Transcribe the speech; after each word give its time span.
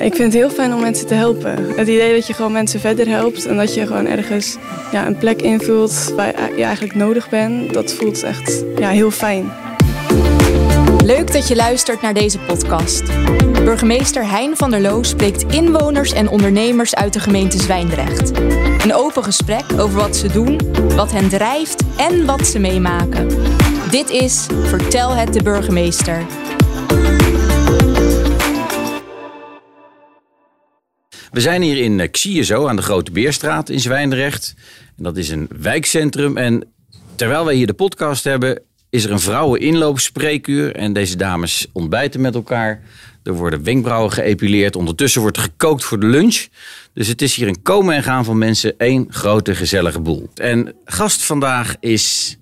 Ik 0.00 0.14
vind 0.14 0.32
het 0.32 0.42
heel 0.42 0.50
fijn 0.50 0.74
om 0.74 0.80
mensen 0.80 1.06
te 1.06 1.14
helpen. 1.14 1.76
Het 1.76 1.88
idee 1.88 2.14
dat 2.14 2.26
je 2.26 2.32
gewoon 2.32 2.52
mensen 2.52 2.80
verder 2.80 3.08
helpt 3.08 3.46
en 3.46 3.56
dat 3.56 3.74
je 3.74 3.86
gewoon 3.86 4.06
ergens 4.06 4.56
ja, 4.92 5.06
een 5.06 5.18
plek 5.18 5.42
invult 5.42 6.12
waar 6.16 6.56
je 6.56 6.62
eigenlijk 6.62 6.94
nodig 6.94 7.28
bent, 7.28 7.74
dat 7.74 7.92
voelt 7.92 8.22
echt 8.22 8.64
ja, 8.76 8.88
heel 8.88 9.10
fijn. 9.10 9.52
Leuk 11.04 11.32
dat 11.32 11.48
je 11.48 11.56
luistert 11.56 12.02
naar 12.02 12.14
deze 12.14 12.38
podcast. 12.38 13.02
Burgemeester 13.52 14.30
Hein 14.30 14.56
van 14.56 14.70
der 14.70 14.80
Loo 14.80 15.02
spreekt 15.02 15.52
inwoners 15.52 16.12
en 16.12 16.28
ondernemers 16.28 16.94
uit 16.94 17.12
de 17.12 17.20
gemeente 17.20 17.58
Zwijndrecht. 17.58 18.38
Een 18.84 18.94
open 18.94 19.24
gesprek 19.24 19.64
over 19.78 19.98
wat 19.98 20.16
ze 20.16 20.32
doen, 20.32 20.60
wat 20.96 21.12
hen 21.12 21.28
drijft 21.28 21.82
en 21.96 22.26
wat 22.26 22.46
ze 22.46 22.58
meemaken. 22.58 23.28
Dit 23.90 24.10
is 24.10 24.46
Vertel 24.64 25.14
het 25.14 25.32
de 25.32 25.42
burgemeester. 25.42 26.26
We 31.30 31.40
zijn 31.40 31.62
hier 31.62 31.76
in 31.76 32.10
Xiezo 32.10 32.66
aan 32.66 32.76
de 32.76 32.82
Grote 32.82 33.10
Beerstraat 33.10 33.68
in 33.68 33.80
Zwijndrecht. 33.80 34.54
En 34.96 35.02
dat 35.02 35.16
is 35.16 35.28
een 35.28 35.48
wijkcentrum. 35.60 36.36
En 36.36 36.72
terwijl 37.14 37.44
wij 37.44 37.54
hier 37.54 37.66
de 37.66 37.74
podcast 37.74 38.24
hebben, 38.24 38.62
is 38.90 39.04
er 39.04 39.10
een 39.10 39.20
vrouwen-inloopspreekuur. 39.20 40.74
En 40.76 40.92
deze 40.92 41.16
dames 41.16 41.66
ontbijten 41.72 42.20
met 42.20 42.34
elkaar. 42.34 42.82
Er 43.22 43.34
worden 43.34 43.62
wenkbrauwen 43.62 44.12
geëpileerd. 44.12 44.76
Ondertussen 44.76 45.20
wordt 45.20 45.36
er 45.36 45.42
gekookt 45.42 45.84
voor 45.84 46.00
de 46.00 46.06
lunch. 46.06 46.46
Dus 46.92 47.08
het 47.08 47.22
is 47.22 47.36
hier 47.36 47.48
een 47.48 47.62
komen 47.62 47.94
en 47.94 48.02
gaan 48.02 48.24
van 48.24 48.38
mensen. 48.38 48.78
één 48.78 49.06
grote 49.08 49.54
gezellige 49.54 50.00
boel. 50.00 50.28
En 50.34 50.74
gast 50.84 51.24
vandaag 51.24 51.76
is 51.80 52.36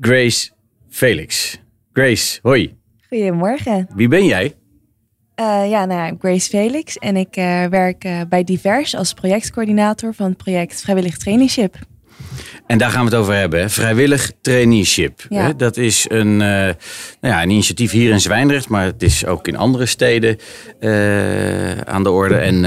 Grace 0.00 0.50
Felix. 0.90 1.58
Grace, 1.92 2.38
hoi. 2.42 2.74
Goedemorgen. 3.08 3.88
Wie 3.94 4.08
ben 4.08 4.24
jij? 4.24 4.54
Uh, 5.42 5.70
ja, 5.70 5.84
nou 5.84 6.00
ja, 6.00 6.16
Grace 6.18 6.48
Felix 6.48 6.98
en 6.98 7.16
ik 7.16 7.36
uh, 7.36 7.64
werk 7.64 8.04
uh, 8.04 8.20
bij 8.28 8.44
Divers 8.44 8.94
als 8.96 9.12
projectcoördinator 9.12 10.14
van 10.14 10.26
het 10.26 10.36
project 10.36 10.80
Vrijwillig 10.80 11.16
Traineeship. 11.16 11.76
En 12.66 12.78
daar 12.78 12.90
gaan 12.90 13.04
we 13.04 13.10
het 13.10 13.20
over 13.20 13.34
hebben, 13.34 13.60
hè? 13.60 13.68
vrijwillig 13.68 14.32
traineeship. 14.40 15.26
Ja. 15.28 15.42
Hè? 15.42 15.56
Dat 15.56 15.76
is 15.76 16.06
een, 16.08 16.36
nou 16.36 16.74
ja, 17.20 17.42
een 17.42 17.50
initiatief 17.50 17.90
hier 17.90 18.10
in 18.10 18.20
Zwijndrecht, 18.20 18.68
maar 18.68 18.84
het 18.84 19.02
is 19.02 19.26
ook 19.26 19.48
in 19.48 19.56
andere 19.56 19.86
steden 19.86 20.38
aan 21.84 22.02
de 22.02 22.10
orde. 22.10 22.36
En 22.36 22.62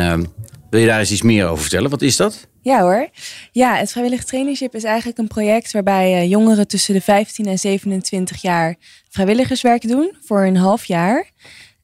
wil 0.69 0.79
je 0.79 0.87
daar 0.87 0.99
eens 0.99 1.11
iets 1.11 1.21
meer 1.21 1.47
over 1.47 1.61
vertellen? 1.61 1.89
Wat 1.89 2.01
is 2.01 2.15
dat? 2.15 2.47
Ja 2.61 2.81
hoor. 2.81 3.09
Ja, 3.51 3.75
het 3.75 3.91
vrijwillig 3.91 4.23
traineeship 4.23 4.75
is 4.75 4.83
eigenlijk 4.83 5.17
een 5.17 5.27
project 5.27 5.71
waarbij 5.71 6.27
jongeren 6.27 6.67
tussen 6.67 6.93
de 6.93 7.01
15 7.01 7.45
en 7.45 7.57
27 7.57 8.41
jaar 8.41 8.75
vrijwilligerswerk 9.09 9.87
doen 9.87 10.15
voor 10.21 10.45
een 10.45 10.57
half 10.57 10.85
jaar. 10.85 11.29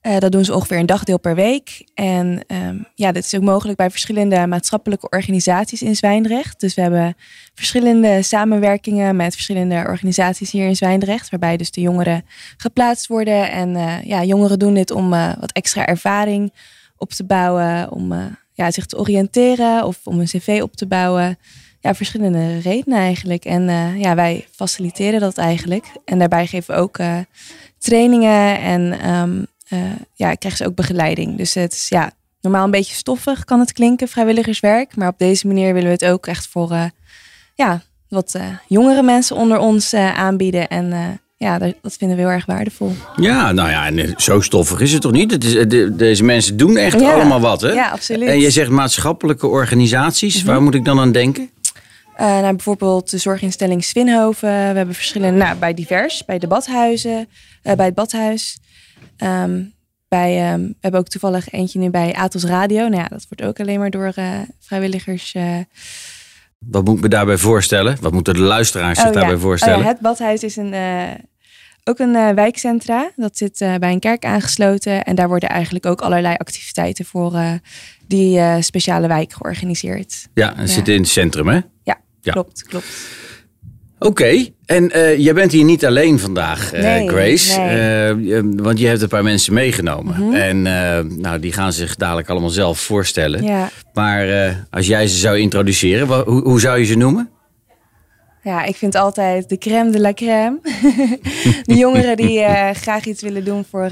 Uh, 0.02 0.18
dat 0.18 0.32
doen 0.32 0.46
ze 0.46 0.54
ongeveer 0.54 0.78
een 0.78 0.86
dagdeel 0.86 1.20
per 1.20 1.36
week. 1.36 1.90
En 1.94 2.44
um, 2.48 2.88
ja, 2.96 3.12
dit 3.12 3.26
is 3.26 3.36
ook 3.36 3.42
mogelijk 3.42 3.78
bij 3.78 3.90
verschillende 3.90 4.48
maatschappelijke 4.48 5.10
organisaties 5.10 5.82
in 5.82 5.96
Zwijndrecht. 5.96 6.60
Dus 6.60 6.74
we 6.74 6.82
hebben 6.82 7.16
verschillende 7.54 8.22
samenwerkingen 8.22 9.16
met 9.16 9.34
verschillende 9.34 9.84
organisaties 9.88 10.52
hier 10.52 10.68
in 10.68 10.76
Zwijndrecht. 10.76 11.30
Waarbij 11.30 11.58
dus 11.58 11.72
de 11.72 11.82
jongeren 11.82 12.26
geplaatst 12.58 13.08
worden. 13.08 13.52
En 13.52 13.70
uh, 13.70 14.04
ja, 14.04 14.24
jongeren 14.24 14.60
doen 14.60 14.74
dit 14.74 14.92
om 14.92 15.14
uh, 15.14 15.32
wat 15.40 15.52
extra 15.52 15.86
ervaring 15.86 16.54
op 16.98 17.10
te 17.10 17.24
bouwen. 17.24 17.92
Om 17.92 18.14
ja, 18.54 18.72
zich 18.72 18.86
te 18.86 18.98
oriënteren 18.98 19.86
of 19.86 20.00
om 20.04 20.20
een 20.20 20.26
cv 20.26 20.60
op 20.64 20.76
te 20.76 20.88
bouwen. 20.88 21.38
Ja, 21.80 21.96
verschillende 21.96 22.60
redenen 22.60 23.00
eigenlijk. 23.00 23.46
En 23.46 23.64
ja, 24.00 24.16
wij 24.16 24.48
faciliteren 24.52 25.20
dat 25.20 25.38
eigenlijk. 25.38 25.86
En 26.06 26.20
daarbij 26.20 26.48
geven 26.48 26.76
we 26.76 26.82
ook 26.82 27.00
trainingen 27.78 28.60
en... 28.60 28.94
Uh, 29.06 29.44
ja, 30.14 30.34
krijgen 30.34 30.58
ze 30.58 30.66
ook 30.66 30.76
begeleiding. 30.76 31.38
Dus 31.38 31.54
het 31.54 31.74
is 31.74 31.90
ja, 31.90 32.12
normaal 32.42 32.64
een 32.64 32.72
beetje 32.72 32.96
stoffig 32.96 33.46
kan 33.46 33.60
het 33.60 33.74
klinken, 33.74 34.08
vrijwilligerswerk. 34.08 34.96
Maar 34.96 35.08
op 35.08 35.18
deze 35.18 35.48
manier 35.48 35.74
willen 35.74 35.88
we 35.88 36.06
het 36.06 36.06
ook 36.06 36.28
echt 36.28 36.48
voor 36.48 36.72
uh, 36.72 36.84
ja, 37.56 37.82
wat 38.10 38.34
uh, 38.36 38.44
jongere 38.68 39.04
mensen 39.04 39.36
onder 39.36 39.58
ons 39.58 39.94
aanbieden. 39.94 40.68
En 40.68 41.20
ja, 41.42 41.58
dat, 41.58 41.76
vinden 41.82 42.18
we 42.18 42.24
heel 42.24 42.32
erg 42.32 42.46
waardevol. 42.46 42.94
Ja, 43.16 43.52
nou 43.52 43.70
ja, 43.70 43.86
en 43.86 44.14
zo 44.18 44.42
stoffig 44.42 44.80
is 44.80 44.92
het 44.92 45.02
toch 45.02 45.12
niet? 45.12 45.32
Het 45.32 45.44
is, 45.44 45.54
de, 45.54 45.96
deze 45.96 46.24
mensen 46.24 46.58
doen 46.58 46.78
echt 46.78 47.00
ja. 47.00 47.14
allemaal 47.14 47.40
wat, 47.40 47.62
hè? 47.62 47.72
Ja, 47.72 47.90
absoluut. 47.90 48.30
En 48.30 48.40
je 48.40 48.52
zegt 48.52 48.70
maatschappelijke 48.70 49.48
organisaties. 49.48 50.38
Mhm. 50.38 50.46
Waar 50.46 50.62
moet 50.62 50.76
ik 50.76 50.86
dan 50.86 51.00
aan 51.00 51.12
denken? 51.12 51.50
nou, 52.18 52.56
bijvoorbeeld 52.56 53.10
de 53.10 53.18
zorginstelling 53.18 53.84
Swinhoven. 53.84 54.50
We 54.50 54.78
hebben 54.78 54.96
verschillende, 54.96 55.38
nou, 55.38 55.58
bij 55.58 55.74
divers, 55.74 56.26
bij 56.26 56.40
de 56.40 56.48
badhuizen, 56.48 57.28
bij 57.62 57.86
het 57.86 57.96
badhuis. 57.96 58.60
Um, 59.24 59.74
bij, 60.08 60.54
um, 60.54 60.68
we 60.68 60.76
hebben 60.80 61.00
ook 61.00 61.08
toevallig 61.08 61.52
eentje 61.52 61.80
nu 61.80 61.90
bij 61.90 62.14
Atos 62.14 62.44
Radio. 62.44 62.88
Nou 62.88 63.02
ja, 63.02 63.08
dat 63.08 63.26
wordt 63.30 63.44
ook 63.44 63.60
alleen 63.60 63.80
maar 63.80 63.90
door 63.90 64.12
uh, 64.16 64.40
vrijwilligers. 64.60 65.34
Uh... 65.34 65.58
Wat 66.60 66.86
moet 66.86 66.96
ik 66.96 67.02
me 67.02 67.10
daarbij 67.10 67.38
voorstellen? 67.38 67.98
Wat 68.02 68.12
moeten 68.12 68.34
de 68.34 68.40
luisteraars 68.40 69.00
zich 69.00 69.08
oh, 69.08 69.14
daarbij 69.14 69.34
ja. 69.34 69.40
voorstellen? 69.40 69.78
Oh, 69.78 69.84
ja, 69.84 69.90
het 69.90 70.00
badhuis 70.00 70.44
is 70.44 70.56
een, 70.56 70.74
uh, 70.74 71.10
ook 71.84 72.00
een 72.00 72.36
wijkcentra. 72.36 73.12
Dat 73.16 73.38
zit 73.38 73.58
bij 73.58 73.92
een 73.92 74.00
kerk 74.00 74.26
aangesloten. 74.26 75.04
En 75.04 75.16
daar 75.16 75.28
worden 75.28 75.50
eigenlijk 75.50 75.86
ook 75.86 76.02
allerlei 76.02 76.36
activiteiten 76.38 77.06
voor 77.06 77.34
die 78.08 78.62
speciale 78.62 79.08
wijk 79.08 79.34
georganiseerd. 79.34 80.28
Ja, 80.34 80.56
en 80.56 80.68
zit 80.68 80.88
in 80.88 81.02
het 81.02 81.10
centrum, 81.10 81.48
hè? 81.48 81.60
Ja, 81.84 82.02
Ja. 82.22 82.32
klopt, 82.32 82.64
klopt. 82.64 82.86
Oké, 84.04 84.46
en 84.66 84.92
eh, 84.92 85.18
jij 85.18 85.34
bent 85.34 85.52
hier 85.52 85.64
niet 85.64 85.86
alleen 85.86 86.20
vandaag, 86.20 86.74
eh, 86.74 86.82
Nee, 86.82 87.08
Grace. 87.08 87.60
nee. 87.60 88.36
Eh, 88.36 88.44
want 88.56 88.80
je 88.80 88.88
hebt 88.88 89.02
een 89.02 89.08
paar 89.08 89.24
mensen 89.24 89.54
meegenomen. 89.54 90.26
Mhm. 90.26 90.34
En 90.34 90.62
nou, 91.22 91.40
die 91.40 91.52
gaan 91.52 91.74
zich 91.74 91.96
dadelijk 91.96 92.30
allemaal 92.30 92.50
zelf 92.50 92.80
voorstellen. 92.80 93.44
Ja. 93.44 93.70
Maar 93.94 94.28
als 94.70 94.88
jij 94.88 95.08
ze 95.08 95.18
zou 95.18 95.38
introduceren, 95.38 96.08
hoe, 96.08 96.42
hoe 96.42 96.60
zou 96.60 96.80
je 96.80 96.86
ze 96.86 96.98
noemen? 96.98 97.30
Ja, 98.44 98.64
ik 98.64 98.76
vind 98.76 98.96
altijd 98.96 99.50
de 99.50 99.58
crème 99.58 99.92
de 99.92 100.00
la 100.00 100.14
crème. 100.14 100.60
de 101.66 101.76
jongeren 101.76 102.18
die 102.18 102.44
graag 102.74 103.06
iets 103.06 103.22
willen 103.22 103.46
doen 103.46 103.66
voor 103.70 103.92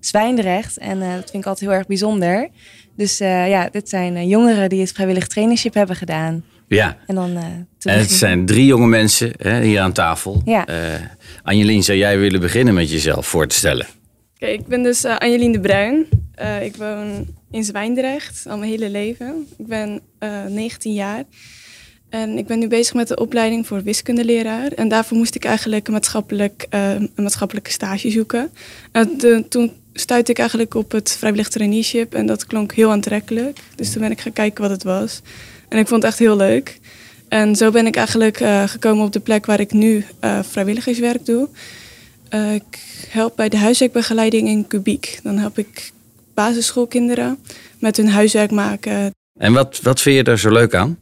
Zwijndrecht. 0.00 0.78
En 0.78 0.98
dat 0.98 1.30
vind 1.30 1.44
ik 1.44 1.46
altijd 1.46 1.70
heel 1.70 1.78
erg 1.78 1.86
bijzonder. 1.86 2.48
Dus 2.96 3.18
ja, 3.18 3.68
dit 3.68 3.88
zijn 3.88 4.28
jongeren 4.28 4.68
die 4.68 4.80
het 4.80 4.92
vrijwillig 4.92 5.26
traineeship 5.26 5.74
hebben 5.74 5.96
gedaan. 5.96 6.44
Ja, 6.74 6.96
En 7.06 7.14
dan 7.14 7.36
eh, 7.36 7.44
en 7.92 7.98
het 7.98 8.10
zijn 8.10 8.46
drie 8.46 8.66
jonge 8.66 8.86
mensen 8.86 9.32
hè, 9.38 9.62
hier 9.62 9.80
aan 9.80 9.92
tafel. 9.92 10.42
Ja. 10.44 10.66
Eh, 10.66 11.00
Anjelien, 11.42 11.82
zou 11.82 11.98
jij 11.98 12.18
willen 12.18 12.40
beginnen 12.40 12.74
met 12.74 12.90
jezelf 12.90 13.26
voor 13.26 13.46
te 13.46 13.54
stellen? 13.54 13.86
Oké, 14.34 14.46
ik 14.46 14.66
ben 14.66 14.82
dus 14.82 15.04
Angelien 15.04 15.52
de 15.52 15.60
Bruin. 15.60 16.06
Eh, 16.34 16.64
ik 16.64 16.76
woon 16.76 17.26
in 17.50 17.64
Zwijndrecht 17.64 18.44
al 18.48 18.58
mijn 18.58 18.70
hele 18.70 18.90
leven. 18.90 19.46
Ik 19.58 19.66
ben 19.66 20.00
eh 20.18 20.44
19 20.48 20.92
jaar. 20.92 21.24
En 22.10 22.38
ik 22.38 22.46
ben 22.46 22.58
nu 22.58 22.68
bezig 22.68 22.94
met 22.94 23.08
de 23.08 23.16
opleiding 23.16 23.66
voor 23.66 23.82
wiskundeleraar. 23.82 24.72
En 24.72 24.88
daarvoor 24.88 25.16
moest 25.16 25.34
ik 25.34 25.44
eigenlijk 25.44 25.86
een, 25.86 25.92
maatschappelijk, 25.92 26.66
eh, 26.70 26.90
een 26.94 27.10
maatschappelijke 27.16 27.70
stage 27.70 28.10
zoeken. 28.10 28.50
En 28.92 29.10
de- 29.18 29.44
toen 29.48 29.72
stuitte 29.92 30.30
ik 30.30 30.38
eigenlijk 30.38 30.74
op 30.74 30.92
het 30.92 31.16
vrijwillig 31.18 31.48
traineeship. 31.48 32.14
En 32.14 32.26
dat 32.26 32.46
klonk 32.46 32.72
heel 32.72 32.90
aantrekkelijk. 32.90 33.58
Dus 33.74 33.92
toen 33.92 34.02
ben 34.02 34.10
ik 34.10 34.20
gaan 34.20 34.32
kijken 34.32 34.62
wat 34.62 34.70
het 34.70 34.82
was. 34.82 35.20
En 35.68 35.78
ik 35.78 35.88
vond 35.88 36.02
het 36.02 36.10
echt 36.10 36.20
heel 36.20 36.36
leuk. 36.36 36.80
En 37.28 37.56
zo 37.56 37.70
ben 37.70 37.86
ik 37.86 37.96
eigenlijk 37.96 38.40
eh, 38.40 38.62
gekomen 38.62 39.04
op 39.04 39.12
de 39.12 39.20
plek 39.20 39.46
waar 39.46 39.60
ik 39.60 39.72
nu 39.72 40.04
eh, 40.20 40.38
vrijwilligerswerk 40.42 41.26
doe. 41.26 41.48
Eh, 42.28 42.54
ik 42.54 42.78
help 43.08 43.36
bij 43.36 43.48
de 43.48 43.56
huiswerkbegeleiding 43.56 44.48
in 44.48 44.66
Kubiek. 44.66 45.18
Dan 45.22 45.38
help 45.38 45.58
ik 45.58 45.92
basisschoolkinderen 46.34 47.38
met 47.78 47.96
hun 47.96 48.08
huiswerk 48.08 48.50
maken. 48.50 49.14
En 49.38 49.52
wat, 49.52 49.80
wat 49.82 50.00
vind 50.00 50.16
je 50.16 50.32
er 50.32 50.38
zo 50.38 50.50
leuk 50.50 50.74
aan? 50.74 50.98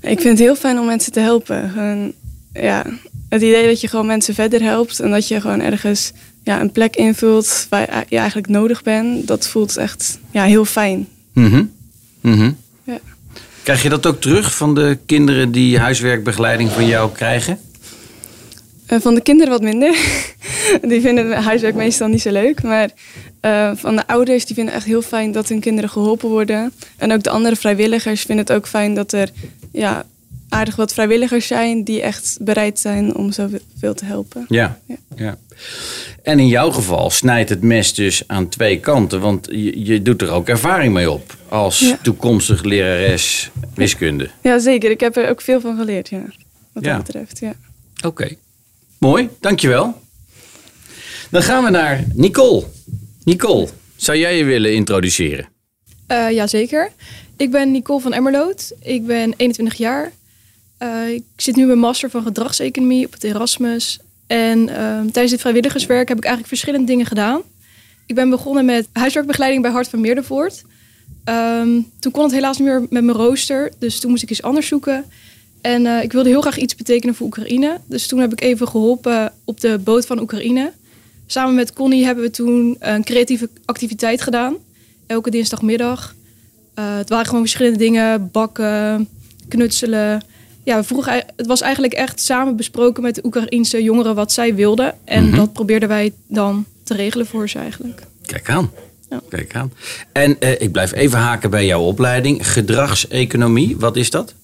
Ik 0.00 0.20
vind 0.20 0.38
het 0.38 0.38
heel 0.38 0.56
fijn 0.56 0.78
om 0.78 0.86
mensen 0.86 1.12
te 1.12 1.20
helpen. 1.20 2.14
Ja, 2.52 2.84
het 3.28 3.42
idee 3.42 3.66
dat 3.66 3.80
je 3.80 3.88
gewoon 3.88 4.06
mensen 4.06 4.34
verder 4.34 4.62
helpt 4.62 5.00
en 5.00 5.10
dat 5.10 5.28
je 5.28 5.40
gewoon 5.40 5.60
ergens 5.60 6.12
ja, 6.42 6.60
een 6.60 6.72
plek 6.72 6.96
invult 6.96 7.66
waar 7.68 8.04
je 8.08 8.16
eigenlijk 8.16 8.48
nodig 8.48 8.82
bent, 8.82 9.26
dat 9.26 9.48
voelt 9.48 9.76
echt 9.76 10.18
ja, 10.30 10.44
heel 10.44 10.64
fijn. 10.64 11.08
Mhm. 11.32 11.64
Mhm. 12.20 12.52
Ja. 12.84 12.98
Krijg 13.62 13.82
je 13.82 13.88
dat 13.88 14.06
ook 14.06 14.20
terug 14.20 14.56
van 14.56 14.74
de 14.74 14.98
kinderen 15.06 15.52
die 15.52 15.78
huiswerkbegeleiding 15.78 16.70
van 16.70 16.86
jou 16.86 17.12
krijgen? 17.12 17.58
Eh, 18.90 19.00
van 19.00 19.14
de 19.14 19.20
kinderen 19.20 19.52
wat 19.52 19.62
minder. 19.62 19.96
die 20.90 21.00
vinden 21.00 21.32
huiswerk 21.42 21.74
meestal 21.74 22.08
niet 22.08 22.22
zo 22.22 22.30
leuk. 22.30 22.62
Maar 22.62 22.90
eh, 23.40 23.70
van 23.74 23.96
de 23.96 24.06
ouders 24.06 24.46
die 24.46 24.54
vinden 24.54 24.74
echt 24.74 24.84
heel 24.84 25.02
fijn 25.02 25.32
dat 25.32 25.48
hun 25.48 25.60
kinderen 25.60 25.90
geholpen 25.90 26.28
worden. 26.28 26.72
En 26.96 27.12
ook 27.12 27.22
de 27.22 27.30
andere 27.30 27.56
vrijwilligers 27.56 28.22
vinden 28.22 28.44
het 28.46 28.54
ook 28.56 28.66
fijn 28.66 28.94
dat 28.94 29.12
er 29.12 29.30
ja, 29.72 30.04
aardig 30.50 30.76
wat 30.76 30.92
vrijwilligers 30.92 31.46
zijn 31.46 31.84
die 31.84 32.02
echt 32.02 32.38
bereid 32.40 32.80
zijn 32.80 33.14
om 33.14 33.32
zoveel 33.32 33.94
te 33.94 34.04
helpen. 34.04 34.44
Ja. 34.48 34.80
Ja. 34.86 34.96
ja. 35.16 35.38
En 36.22 36.38
in 36.38 36.48
jouw 36.48 36.70
geval 36.70 37.10
snijdt 37.10 37.48
het 37.50 37.62
mes 37.62 37.94
dus 37.94 38.22
aan 38.26 38.48
twee 38.48 38.80
kanten, 38.80 39.20
want 39.20 39.46
je, 39.50 39.84
je 39.84 40.02
doet 40.02 40.22
er 40.22 40.30
ook 40.30 40.48
ervaring 40.48 40.92
mee 40.92 41.10
op 41.10 41.36
als 41.48 41.78
Ja. 41.80 41.98
toekomstig 42.02 42.62
lerares 42.62 43.50
wiskunde. 43.74 44.30
Ja, 44.42 44.58
zeker. 44.58 44.90
Ik 44.90 45.00
heb 45.00 45.16
er 45.16 45.28
ook 45.28 45.40
veel 45.40 45.60
van 45.60 45.76
geleerd, 45.76 46.08
ja. 46.08 46.22
Wat 46.72 46.84
Ja. 46.84 46.96
dat 46.96 47.04
betreft, 47.06 47.38
ja. 47.38 47.52
Oké. 48.06 48.28
Mooi, 48.98 49.28
dankjewel. 49.40 50.00
Dan 51.30 51.42
gaan 51.42 51.64
we 51.64 51.70
naar 51.70 52.04
Nicole. 52.14 52.64
Nicole, 53.24 53.68
zou 53.96 54.18
jij 54.18 54.36
je 54.36 54.44
willen 54.44 54.74
introduceren? 54.74 55.48
Uh, 56.08 56.30
Jazeker. 56.30 56.90
Ik 57.36 57.50
ben 57.50 57.70
Nicole 57.70 58.00
van 58.00 58.12
Emmerloot. 58.12 58.72
Ik 58.82 59.06
ben 59.06 59.34
21 59.36 59.74
jaar. 59.78 60.12
Uh, 60.82 61.08
ik 61.08 61.22
zit 61.36 61.56
nu 61.56 61.66
mijn 61.66 61.78
master 61.78 62.10
van 62.10 62.22
gedragseconomie 62.22 63.06
op 63.06 63.12
het 63.12 63.24
Erasmus. 63.24 63.98
En 64.26 64.58
uh, 64.58 65.00
tijdens 65.00 65.30
dit 65.30 65.40
vrijwilligerswerk 65.40 66.08
heb 66.08 66.16
ik 66.16 66.24
eigenlijk 66.24 66.54
verschillende 66.54 66.86
dingen 66.86 67.06
gedaan. 67.06 67.40
Ik 68.06 68.14
ben 68.14 68.30
begonnen 68.30 68.64
met 68.64 68.88
huiswerkbegeleiding 68.92 69.62
bij 69.62 69.72
Hart 69.72 69.88
van 69.88 70.00
Meerdervoort. 70.00 70.62
Um, 71.24 71.90
toen 71.98 72.12
kon 72.12 72.22
het 72.22 72.32
helaas 72.32 72.58
niet 72.58 72.68
meer 72.68 72.80
met 72.80 73.04
mijn 73.04 73.16
rooster, 73.16 73.72
dus 73.78 74.00
toen 74.00 74.10
moest 74.10 74.22
ik 74.22 74.30
iets 74.30 74.42
anders 74.42 74.66
zoeken. 74.66 75.04
En 75.60 75.84
uh, 75.84 76.02
ik 76.02 76.12
wilde 76.12 76.28
heel 76.28 76.40
graag 76.40 76.58
iets 76.58 76.74
betekenen 76.74 77.14
voor 77.14 77.26
Oekraïne. 77.26 77.80
Dus 77.86 78.06
toen 78.06 78.18
heb 78.18 78.32
ik 78.32 78.40
even 78.40 78.68
geholpen 78.68 79.32
op 79.44 79.60
de 79.60 79.78
boot 79.78 80.06
van 80.06 80.20
Oekraïne. 80.20 80.72
Samen 81.26 81.54
met 81.54 81.72
Connie 81.72 82.04
hebben 82.04 82.24
we 82.24 82.30
toen 82.30 82.76
een 82.78 83.04
creatieve 83.04 83.48
activiteit 83.64 84.22
gedaan. 84.22 84.56
Elke 85.06 85.30
dinsdagmiddag. 85.30 86.14
Uh, 86.78 86.96
het 86.96 87.08
waren 87.08 87.26
gewoon 87.26 87.40
verschillende 87.40 87.78
dingen. 87.78 88.30
Bakken, 88.32 89.08
knutselen. 89.48 90.22
Ja, 90.70 90.76
we 90.76 90.84
vroegen, 90.84 91.24
het 91.36 91.46
was 91.46 91.60
eigenlijk 91.60 91.92
echt 91.92 92.20
samen 92.20 92.56
besproken 92.56 93.02
met 93.02 93.14
de 93.14 93.24
Oekraïnse 93.24 93.82
jongeren 93.82 94.14
wat 94.14 94.32
zij 94.32 94.54
wilden. 94.54 94.94
En 95.04 95.26
Mhm. 95.26 95.36
dat 95.36 95.52
probeerden 95.52 95.88
wij 95.88 96.12
dan 96.26 96.64
te 96.82 96.94
regelen 96.94 97.26
voor 97.26 97.48
ze 97.48 97.58
eigenlijk. 97.58 98.02
Kijk 98.26 98.50
aan. 98.50 98.70
Ja. 99.10 99.20
Kijk 99.28 99.54
aan. 99.54 99.72
En 100.12 100.40
eh, 100.40 100.60
ik 100.60 100.72
blijf 100.72 100.92
even 100.92 101.18
haken 101.18 101.50
bij 101.50 101.66
jouw 101.66 101.82
opleiding. 101.82 102.50
Gedragseconomie, 102.52 103.76
wat 103.76 103.96
is 103.96 104.10
dat? 104.10 104.34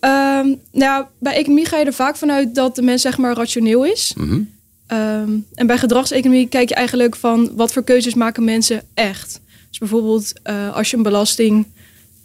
Ehm, 0.00 0.46
nou, 0.72 1.04
bij 1.18 1.34
economie 1.34 1.66
ga 1.66 1.78
je 1.78 1.84
er 1.84 1.92
vaak 1.92 2.16
vanuit 2.16 2.54
dat 2.54 2.74
de 2.74 2.82
mens 2.82 3.02
zeg 3.02 3.18
maar 3.18 3.36
rationeel 3.36 3.84
is. 3.84 4.14
Mhm. 4.16 4.40
Ehm, 4.86 5.30
en 5.54 5.66
bij 5.66 5.78
gedragseconomie 5.78 6.48
kijk 6.48 6.68
je 6.68 6.74
eigenlijk 6.74 7.16
van 7.16 7.50
wat 7.54 7.72
voor 7.72 7.84
keuzes 7.84 8.14
maken 8.14 8.44
mensen 8.44 8.82
echt. 8.94 9.40
Dus 9.68 9.78
bijvoorbeeld 9.78 10.32
eh, 10.42 10.74
als 10.76 10.90
je 10.90 10.96
een 10.96 11.02
belasting 11.02 11.66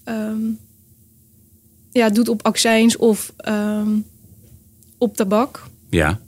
ehm, 0.04 0.38
ja, 1.92 2.10
doet 2.10 2.30
op 2.30 2.46
accijns 2.46 2.98
of 2.98 3.34
ehm, 3.38 3.90
op 4.98 5.16
tabak. 5.16 5.64
Ja, 5.90 6.20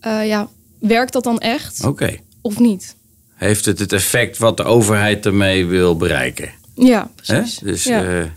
eh, 0.00 0.26
ja, 0.26 0.48
werkt 0.78 1.12
dat 1.12 1.24
dan 1.24 1.38
echt 1.38 1.84
oké. 1.84 2.16
of 2.40 2.58
niet? 2.58 2.96
Heeft 3.34 3.64
het 3.64 3.78
het 3.78 3.92
effect 3.92 4.38
wat 4.38 4.56
de 4.56 4.64
overheid 4.64 5.26
ermee 5.26 5.66
wil 5.66 5.96
bereiken? 5.96 6.50
Ja, 6.74 7.10
Hè? 7.22 7.38
precies. 7.38 7.58
Dus 7.58 7.84
ja. 7.84 8.02
eh, 8.02 8.20
eh, 8.20 8.28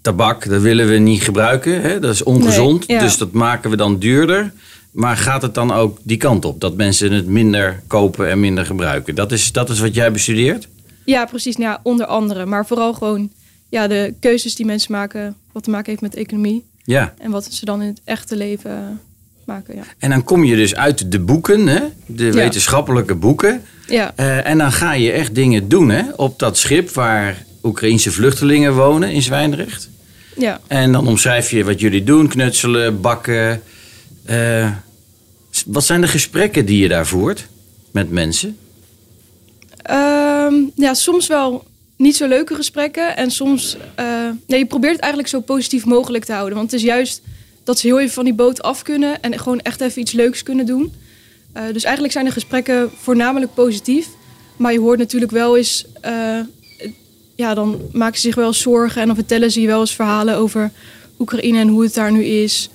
tabak, 0.00 0.48
dat 0.48 0.62
willen 0.62 0.88
we 0.88 0.94
niet 0.96 1.22
gebruiken. 1.22 1.80
Hè? 1.82 1.98
Dat 2.00 2.14
is 2.14 2.22
ongezond. 2.22 2.86
Nee, 2.86 2.96
ja. 2.96 3.02
Dus 3.02 3.16
dat 3.18 3.32
maken 3.32 3.70
we 3.70 3.76
dan 3.76 3.98
duurder. 3.98 4.52
Maar 4.90 5.16
gaat 5.16 5.42
het 5.42 5.54
dan 5.54 5.72
ook 5.72 5.98
die 6.02 6.16
kant 6.16 6.44
op? 6.44 6.60
Dat 6.60 6.76
mensen 6.76 7.12
het 7.12 7.26
minder 7.26 7.82
kopen 7.86 8.30
en 8.30 8.40
minder 8.40 8.66
gebruiken? 8.66 9.14
Dat 9.14 9.32
is, 9.32 9.52
dat 9.52 9.70
is 9.70 9.78
wat 9.78 9.94
jij 9.94 10.12
bestudeert? 10.12 10.68
ja, 11.04 11.24
precies. 11.24 11.56
Nou, 11.56 11.70
ja, 11.70 11.80
onder 11.82 12.06
andere. 12.06 12.46
Maar 12.46 12.66
vooral 12.66 12.94
gewoon 12.94 13.30
ja, 13.70 13.86
de 13.86 14.14
keuzes 14.20 14.54
die 14.54 14.66
mensen 14.66 14.92
maken, 14.92 15.36
wat 15.52 15.62
te 15.62 15.70
maken 15.70 15.90
heeft 15.90 16.02
met 16.02 16.14
economie. 16.14 16.64
Ja. 16.84 17.14
En 17.18 17.30
wat 17.30 17.44
ze 17.52 17.64
dan 17.64 17.82
in 17.82 17.88
het 17.88 18.00
echte 18.04 18.36
leven 18.36 19.00
maken. 19.44 19.74
Ja. 19.74 19.82
En 19.98 20.10
dan 20.10 20.24
kom 20.24 20.44
je 20.44 20.56
dus 20.56 20.74
uit 20.74 21.12
de 21.12 21.20
boeken, 21.20 21.66
hè? 21.66 21.80
de 22.06 22.32
wetenschappelijke 22.32 23.14
boeken. 23.14 23.62
ja. 23.86 24.12
Eh, 24.16 24.46
en 24.46 24.58
dan 24.58 24.72
ga 24.72 24.92
je 24.92 25.10
echt 25.10 25.34
dingen 25.34 25.68
doen 25.68 25.88
hè? 25.90 26.02
op 26.16 26.38
dat 26.38 26.58
schip 26.58 26.90
waar 26.90 27.44
Oekraïnse 27.62 28.10
vluchtelingen 28.10 28.74
wonen 28.74 29.12
in 29.12 29.22
Zwijndrecht. 29.22 29.88
ja. 30.36 30.60
En 30.66 30.92
dan 30.92 31.06
omschrijf 31.06 31.50
je 31.50 31.64
wat 31.64 31.80
jullie 31.80 32.04
doen, 32.04 32.28
knutselen, 32.28 33.00
bakken. 33.00 33.62
Eh, 34.24 34.70
wat 35.66 35.84
zijn 35.84 36.00
de 36.00 36.08
gesprekken 36.08 36.66
die 36.66 36.78
je 36.78 36.88
daar 36.88 37.06
voert 37.06 37.46
met 37.90 38.10
mensen? 38.10 38.56
Ehm, 39.82 40.54
ja, 40.74 40.94
soms 40.94 41.26
wel 41.26 41.64
niet 42.00 42.16
zo 42.16 42.26
leuke 42.26 42.54
gesprekken. 42.54 43.16
En 43.16 43.30
soms, 43.30 43.76
eh, 43.94 44.06
nee, 44.46 44.58
je 44.58 44.66
probeert 44.66 44.92
het 44.92 45.00
eigenlijk 45.00 45.32
zo 45.32 45.40
positief 45.40 45.84
mogelijk 45.84 46.24
te 46.24 46.32
houden. 46.32 46.56
Want 46.58 46.70
het 46.70 46.80
is 46.80 46.86
juist 46.86 47.22
dat 47.64 47.78
ze 47.78 47.86
heel 47.86 48.00
even 48.00 48.12
van 48.12 48.24
die 48.24 48.34
boot 48.34 48.62
af 48.62 48.82
kunnen 48.82 49.22
en 49.22 49.38
gewoon 49.38 49.60
echt 49.60 49.80
even 49.80 50.00
iets 50.00 50.12
leuks 50.12 50.42
kunnen 50.42 50.66
doen. 50.66 50.92
Eh, 51.52 51.62
dus 51.72 51.84
eigenlijk 51.84 52.12
zijn 52.12 52.24
de 52.24 52.30
gesprekken 52.30 52.90
voornamelijk 52.96 53.54
positief. 53.54 54.08
Maar 54.56 54.72
je 54.72 54.80
hoort 54.80 54.98
natuurlijk 54.98 55.32
wel 55.32 55.56
eens, 55.56 55.86
eh, 56.00 56.38
ja, 57.34 57.54
dan 57.54 57.80
maken 57.92 58.16
ze 58.16 58.26
zich 58.26 58.34
wel 58.34 58.52
zorgen 58.52 59.00
en 59.00 59.06
dan 59.06 59.16
vertellen 59.16 59.50
ze 59.50 59.60
je 59.60 59.66
wel 59.66 59.80
eens 59.80 59.94
verhalen 59.94 60.36
over 60.36 60.70
Oekraïne 61.18 61.58
en 61.58 61.68
hoe 61.68 61.82
het 61.82 61.94
daar 61.94 62.12
nu 62.12 62.24
is. 62.24 62.68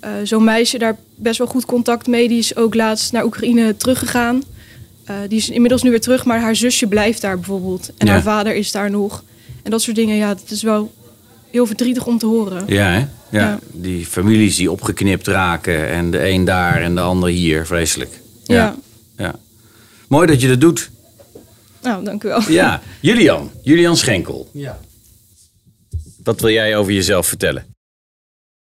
Eh, 0.00 0.10
Zo'n 0.24 0.44
meisje, 0.44 0.78
daar 0.78 0.96
best 1.14 1.38
wel 1.38 1.46
goed 1.46 1.64
contact 1.64 2.06
mee, 2.06 2.28
die 2.28 2.38
is 2.38 2.56
ook 2.56 2.74
laatst 2.74 3.12
naar 3.12 3.24
Oekraïne 3.24 3.76
teruggegaan. 3.76 4.42
Eh, 5.10 5.16
die 5.28 5.38
is 5.38 5.50
inmiddels 5.50 5.82
nu 5.82 5.90
weer 5.90 6.00
terug, 6.00 6.24
maar 6.24 6.40
haar 6.40 6.56
zusje 6.56 6.86
blijft 6.86 7.20
daar 7.20 7.36
bijvoorbeeld. 7.36 7.90
En 7.98 8.06
Ja. 8.06 8.12
haar 8.12 8.22
vader 8.22 8.54
is 8.54 8.72
daar 8.72 8.90
nog. 8.90 9.24
En 9.62 9.70
dat 9.70 9.82
soort 9.82 9.96
dingen, 9.96 10.16
ja, 10.16 10.28
dat 10.34 10.50
is 10.50 10.62
wel 10.62 10.92
heel 11.50 11.66
verdrietig 11.66 12.06
om 12.06 12.18
te 12.18 12.26
horen. 12.26 12.64
Ja, 12.66 12.86
hè? 12.90 12.98
Ja. 12.98 13.08
Ja. 13.30 13.58
Die 13.72 14.06
families 14.06 14.56
die 14.56 14.70
opgeknipt 14.70 15.26
raken 15.26 15.88
en 15.88 16.10
de 16.10 16.28
een 16.28 16.44
daar 16.44 16.82
en 16.82 16.94
de 16.94 17.00
ander 17.00 17.28
hier. 17.28 17.66
Vreselijk. 17.66 18.20
Ja. 18.44 18.76
ja. 19.16 19.34
Mooi 20.08 20.26
dat 20.26 20.40
je 20.40 20.48
dat 20.48 20.60
doet. 20.60 20.90
Nou, 21.82 22.04
dank 22.04 22.24
u 22.24 22.28
wel. 22.28 22.42
Ja, 22.48 22.80
Julian. 23.00 23.50
Julian 23.62 23.96
Schenkel. 23.96 24.48
Ja. 24.52 24.78
Wat 26.22 26.40
wil 26.40 26.50
jij 26.50 26.76
over 26.76 26.92
jezelf 26.92 27.26
vertellen? 27.26 27.66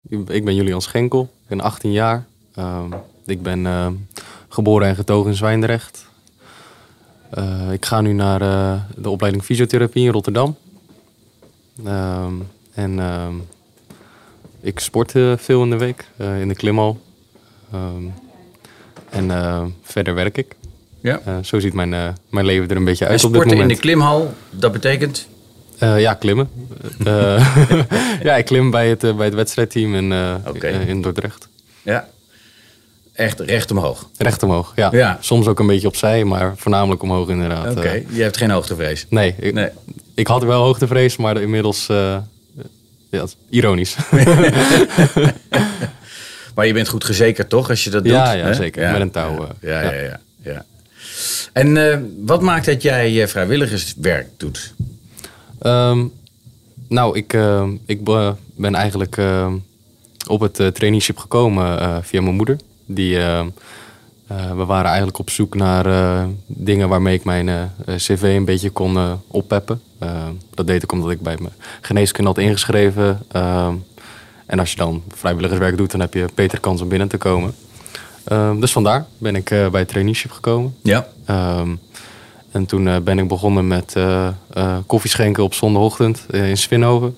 Ik 0.08 0.44
ben 0.44 0.55
Julian 0.55 0.82
Schenkel, 0.82 1.23
ik 1.43 1.49
ben 1.49 1.61
18 1.61 1.93
jaar. 1.93 2.25
Ehm, 2.55 2.93
ik 3.26 3.43
ben 3.43 3.67
ehm, 3.67 3.93
geboren 4.49 4.88
en 4.88 4.94
getogen 4.94 5.31
in 5.31 5.37
Zwijndrecht. 5.37 6.11
Eh, 7.32 7.73
ik 7.73 7.87
ga 7.87 8.00
nu 8.00 8.12
naar 8.12 8.40
eh, 8.40 8.81
de 8.96 9.08
opleiding 9.08 9.44
fysiotherapie 9.44 10.05
in 10.05 10.12
Rotterdam. 10.12 10.56
Ehm, 11.84 12.32
en 12.75 12.99
ehm, 12.99 13.34
ik 14.61 14.79
sport 14.79 15.14
eh, 15.14 15.32
veel 15.37 15.62
in 15.62 15.70
de 15.70 15.76
week, 15.76 16.06
in 16.19 16.49
de 16.49 16.55
klimhal. 16.55 17.00
Ehm, 17.73 18.02
en 19.11 19.75
verder 19.82 20.14
werk 20.14 20.38
ik. 20.38 20.56
Ja. 21.00 21.43
Zo 21.43 21.58
ziet 21.61 21.73
mijn, 21.73 22.17
mijn 22.31 22.46
leven 22.46 22.69
er 22.69 22.76
een 22.76 22.84
beetje 22.84 23.05
En 23.05 23.11
uit 23.11 23.25
op 23.25 23.32
dit 23.32 23.40
sporten 23.40 23.58
in 23.58 23.62
moment. 23.62 23.82
de 23.82 23.88
klimhal, 23.88 24.35
dat 24.50 24.73
betekent? 24.73 25.28
Ja, 25.78 26.14
klimmen. 26.14 26.49
Ja, 28.23 28.37
ik 28.37 28.44
klim 28.44 28.70
bij 28.70 28.88
het, 28.88 29.17
bij 29.17 29.26
het 29.26 29.35
wedstrijdteam 29.35 29.94
in, 29.94 30.12
in 30.87 31.02
Dordrecht. 31.02 31.49
Ja. 31.82 32.08
Echt 33.12 33.41
recht 33.41 33.70
omhoog. 33.70 34.09
Recht 34.19 34.43
omhoog, 34.43 34.73
ja. 34.76 34.88
Ja. 34.93 35.19
Soms 35.20 35.47
ook 35.47 35.59
een 35.59 35.67
beetje 35.67 35.87
opzij, 35.88 36.25
maar 36.25 36.53
voornamelijk 36.56 37.03
omhoog 37.03 37.29
inderdaad. 37.29 37.70
Oké, 37.76 37.81
Eh, 37.88 38.03
je 38.17 38.23
hebt 38.23 38.37
geen 38.37 38.50
hoogtevrees. 38.50 39.06
nee, 39.09 39.35
ik, 39.38 39.55
Nee. 39.55 39.69
ik 40.14 40.26
had 40.26 40.43
wel 40.43 40.62
hoogtevrees, 40.62 41.17
maar 41.17 41.41
inmiddels... 41.41 41.88
eh, 41.88 42.16
ja, 43.11 43.25
ironisch. 43.50 43.97
Maar 46.54 46.66
je 46.66 46.73
bent 46.73 46.88
goed 46.88 47.04
gezekerd 47.04 47.49
toch, 47.49 47.69
als 47.71 47.85
je 47.85 47.90
dat 47.90 48.02
doet? 48.04 48.12
Ja, 48.12 48.33
ja, 48.33 48.45
hè? 48.45 48.54
zeker. 48.54 48.92
Met 48.92 49.00
een 49.00 49.11
touw, 49.11 49.47
Ja, 49.61 49.81
eh, 49.81 49.90
ja, 49.90 49.92
ja. 49.92 50.21
ja. 50.42 50.52
ja. 50.52 50.64
En 51.52 52.14
wat 52.26 52.40
maakt 52.42 52.66
dat 52.66 52.83
jij 52.83 53.28
vrijwilligerswerk 53.28 54.28
doet? 54.37 54.75
Ehm, 55.61 56.04
nou, 56.88 57.16
ik, 57.16 57.37
ik 57.87 58.04
be- 58.04 58.35
ben 58.57 58.75
eigenlijk 58.75 59.16
op 60.28 60.40
het 60.40 60.54
traineeship 60.54 61.19
gekomen 61.19 62.04
via 62.04 62.21
mijn 62.23 62.35
moeder. 62.35 62.57
Die, 62.86 63.18
eh, 63.18 63.38
eh, 63.38 63.46
we 64.56 64.64
waren 64.64 64.86
eigenlijk 64.86 65.18
op 65.18 65.30
zoek 65.30 65.54
naar 65.54 65.86
eh, 65.86 66.24
dingen 66.46 66.88
waarmee 66.88 67.14
ik 67.14 67.24
mijn 67.24 67.72
cv 67.96 68.22
een 68.22 68.44
beetje 68.44 68.70
kon 68.70 69.20
oppeppen. 69.26 69.82
Dat 70.54 70.66
deed 70.66 70.82
ik 70.82 70.92
omdat 70.92 71.10
ik 71.10 71.20
bij 71.20 71.36
mijn 71.40 71.54
geneeskunde 71.80 72.30
had 72.30 72.38
ingeschreven. 72.38 73.20
En 74.46 74.58
als 74.58 74.70
je 74.70 74.76
dan 74.76 75.02
vrijwilligerswerk 75.08 75.76
doet, 75.76 75.90
dan 75.90 76.00
heb 76.00 76.14
je 76.14 76.26
beter 76.34 76.60
kans 76.60 76.80
om 76.80 76.88
binnen 76.88 77.08
te 77.08 77.16
komen. 77.16 77.54
Dus 78.60 78.72
vandaar 78.72 79.06
ben 79.18 79.36
ik 79.36 79.48
bij 79.48 79.80
het 79.80 79.88
traineeship 79.88 80.30
gekomen. 80.30 80.76
Ja. 80.82 81.06
Ehm, 81.24 81.74
en 82.50 82.66
toen 82.66 83.04
ben 83.04 83.18
ik 83.18 83.28
begonnen 83.28 83.66
met 83.66 83.94
eh, 83.96 84.76
koffie 84.86 85.10
schenken 85.10 85.42
op 85.42 85.54
zondagochtend 85.54 86.26
in 86.30 86.56
Svinhoven. 86.56 87.16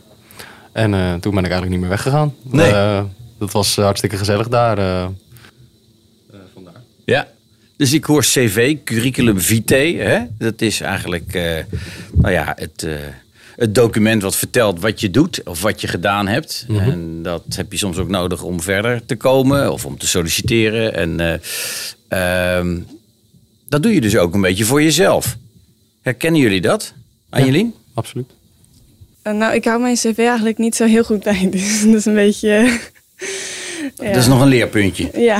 En 0.73 0.90
toen 1.21 1.35
ben 1.35 1.44
ik 1.44 1.50
eigenlijk 1.50 1.71
niet 1.71 1.80
meer 1.80 1.88
weggegaan. 1.88 2.35
Nee. 2.42 2.73
Dat 3.38 3.52
was 3.52 3.76
hartstikke 3.76 4.16
gezellig 4.16 4.49
daar. 4.49 5.09
Ja. 7.05 7.29
Dus 7.77 7.93
ik 7.93 8.05
hoor 8.05 8.23
CV, 8.23 8.77
curriculum 8.85 9.41
vitae. 9.41 9.97
Hè? 9.97 10.21
Dat 10.39 10.61
is 10.61 10.81
eigenlijk 10.81 11.35
eh, 11.35 11.65
nou 12.13 12.33
ja, 12.33 12.53
het, 12.57 12.83
eh, 12.83 12.95
het 13.57 13.75
document 13.75 14.23
wat 14.23 14.37
vertelt 14.37 14.81
wat 14.81 15.01
je 15.01 15.11
doet 15.11 15.43
of 15.45 15.63
wat 15.63 15.81
je 15.81 15.89
gedaan 15.89 16.27
hebt. 16.27 16.67
En 16.69 17.23
dat 17.23 17.45
heb 17.49 17.73
je 17.73 17.79
soms 17.79 17.97
ook 17.97 18.09
nodig 18.09 18.43
om 18.43 18.61
verder 18.61 19.05
te 19.07 19.17
komen 19.17 19.73
of 19.73 19.87
om 19.87 19.99
te 19.99 20.07
solliciteren. 20.07 20.95
En 20.95 21.21
eh, 21.21 21.39
ehm, 22.59 22.81
dat 23.69 23.83
doe 23.83 23.95
je 23.95 24.01
dus 24.01 24.17
ook 24.17 24.35
een 24.35 24.41
beetje 24.41 24.65
voor 24.65 24.83
jezelf. 24.83 25.37
Herkennen 26.03 26.41
jullie 26.41 26.61
dat, 26.61 26.95
Anjelien? 27.29 27.75
Absoluut. 27.95 28.31
Nou, 29.23 29.55
ik 29.55 29.65
hou 29.65 29.81
mijn 29.81 29.95
cv 29.95 30.19
eigenlijk 30.19 30.59
niet 30.59 30.77
zo 30.77 30.85
heel 30.85 31.05
goed 31.05 31.23
bij. 31.23 31.49
Dus 31.51 31.85
dat 31.85 31.95
is 31.95 32.05
een 32.05 32.15
beetje... 32.15 32.81
Dat 33.95 34.17
is 34.17 34.26
nog 34.26 34.41
een 34.41 34.49
leerpuntje. 34.49 35.11
Ja, 35.17 35.37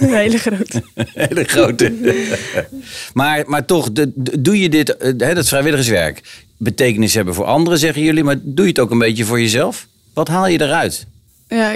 een 0.00 0.14
hele 0.14 0.38
grote. 0.38 0.82
hele 1.28 1.44
grote. 1.44 1.92
maar, 3.14 3.44
maar 3.46 3.64
toch, 3.64 3.88
doe 4.38 4.60
je 4.60 4.68
dit, 4.68 4.96
eh, 4.96 5.12
hè, 5.18 5.34
dat 5.34 5.48
vrijwilligerswerk, 5.48 6.44
betekenis 6.56 7.14
hebben 7.14 7.34
voor 7.34 7.44
anderen, 7.44 7.78
zeggen 7.78 8.02
jullie, 8.02 8.24
maar 8.24 8.36
doe 8.42 8.64
je 8.64 8.70
het 8.70 8.78
ook 8.78 8.90
een 8.90 8.98
beetje 8.98 9.24
voor 9.24 9.40
jezelf? 9.40 9.86
Wat 10.14 10.28
haal 10.28 10.46
je 10.46 10.60
eruit? 10.60 11.06
Ja, 11.48 11.74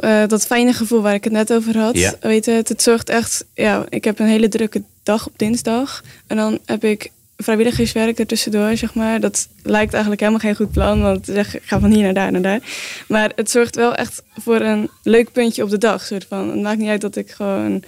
eh, 0.00 0.22
dat 0.26 0.46
fijne 0.46 0.72
gevoel 0.72 1.02
waar 1.02 1.14
ik 1.14 1.24
het 1.24 1.32
net 1.32 1.52
over 1.52 1.78
had. 1.78 1.98
Ja. 1.98 2.14
Weet 2.20 2.44
je, 2.44 2.50
het, 2.50 2.68
het 2.68 2.82
zorgt 2.82 3.08
echt... 3.08 3.44
Ja, 3.54 3.86
ik 3.88 4.04
heb 4.04 4.18
een 4.18 4.26
hele 4.26 4.48
drukke 4.48 4.82
dag 5.02 5.26
op 5.26 5.32
dinsdag. 5.36 6.02
En 6.26 6.36
dan 6.36 6.58
heb 6.64 6.84
ik 6.84 7.10
vrijwilligerswerk 7.36 8.18
ertussendoor, 8.18 8.76
zeg 8.76 8.94
maar. 8.94 9.20
Dat 9.20 9.48
lijkt 9.62 9.92
eigenlijk 9.92 10.20
helemaal 10.20 10.42
geen 10.42 10.56
goed 10.56 10.72
plan. 10.72 11.02
Want 11.02 11.26
zeg, 11.26 11.56
ik 11.56 11.62
ga 11.64 11.80
van 11.80 11.90
hier 11.90 12.02
naar 12.02 12.14
daar 12.14 12.32
naar 12.32 12.42
daar. 12.42 12.60
Maar 13.08 13.30
het 13.34 13.50
zorgt 13.50 13.76
wel 13.76 13.94
echt 13.94 14.22
voor 14.40 14.60
een 14.60 14.90
leuk 15.02 15.32
puntje 15.32 15.62
op 15.62 15.70
de 15.70 15.78
dag. 15.78 16.04
Soort 16.04 16.26
van. 16.28 16.50
Het 16.50 16.62
maakt 16.62 16.78
niet 16.78 16.88
uit 16.88 17.00
dat 17.00 17.16
ik 17.16 17.30
gewoon... 17.30 17.82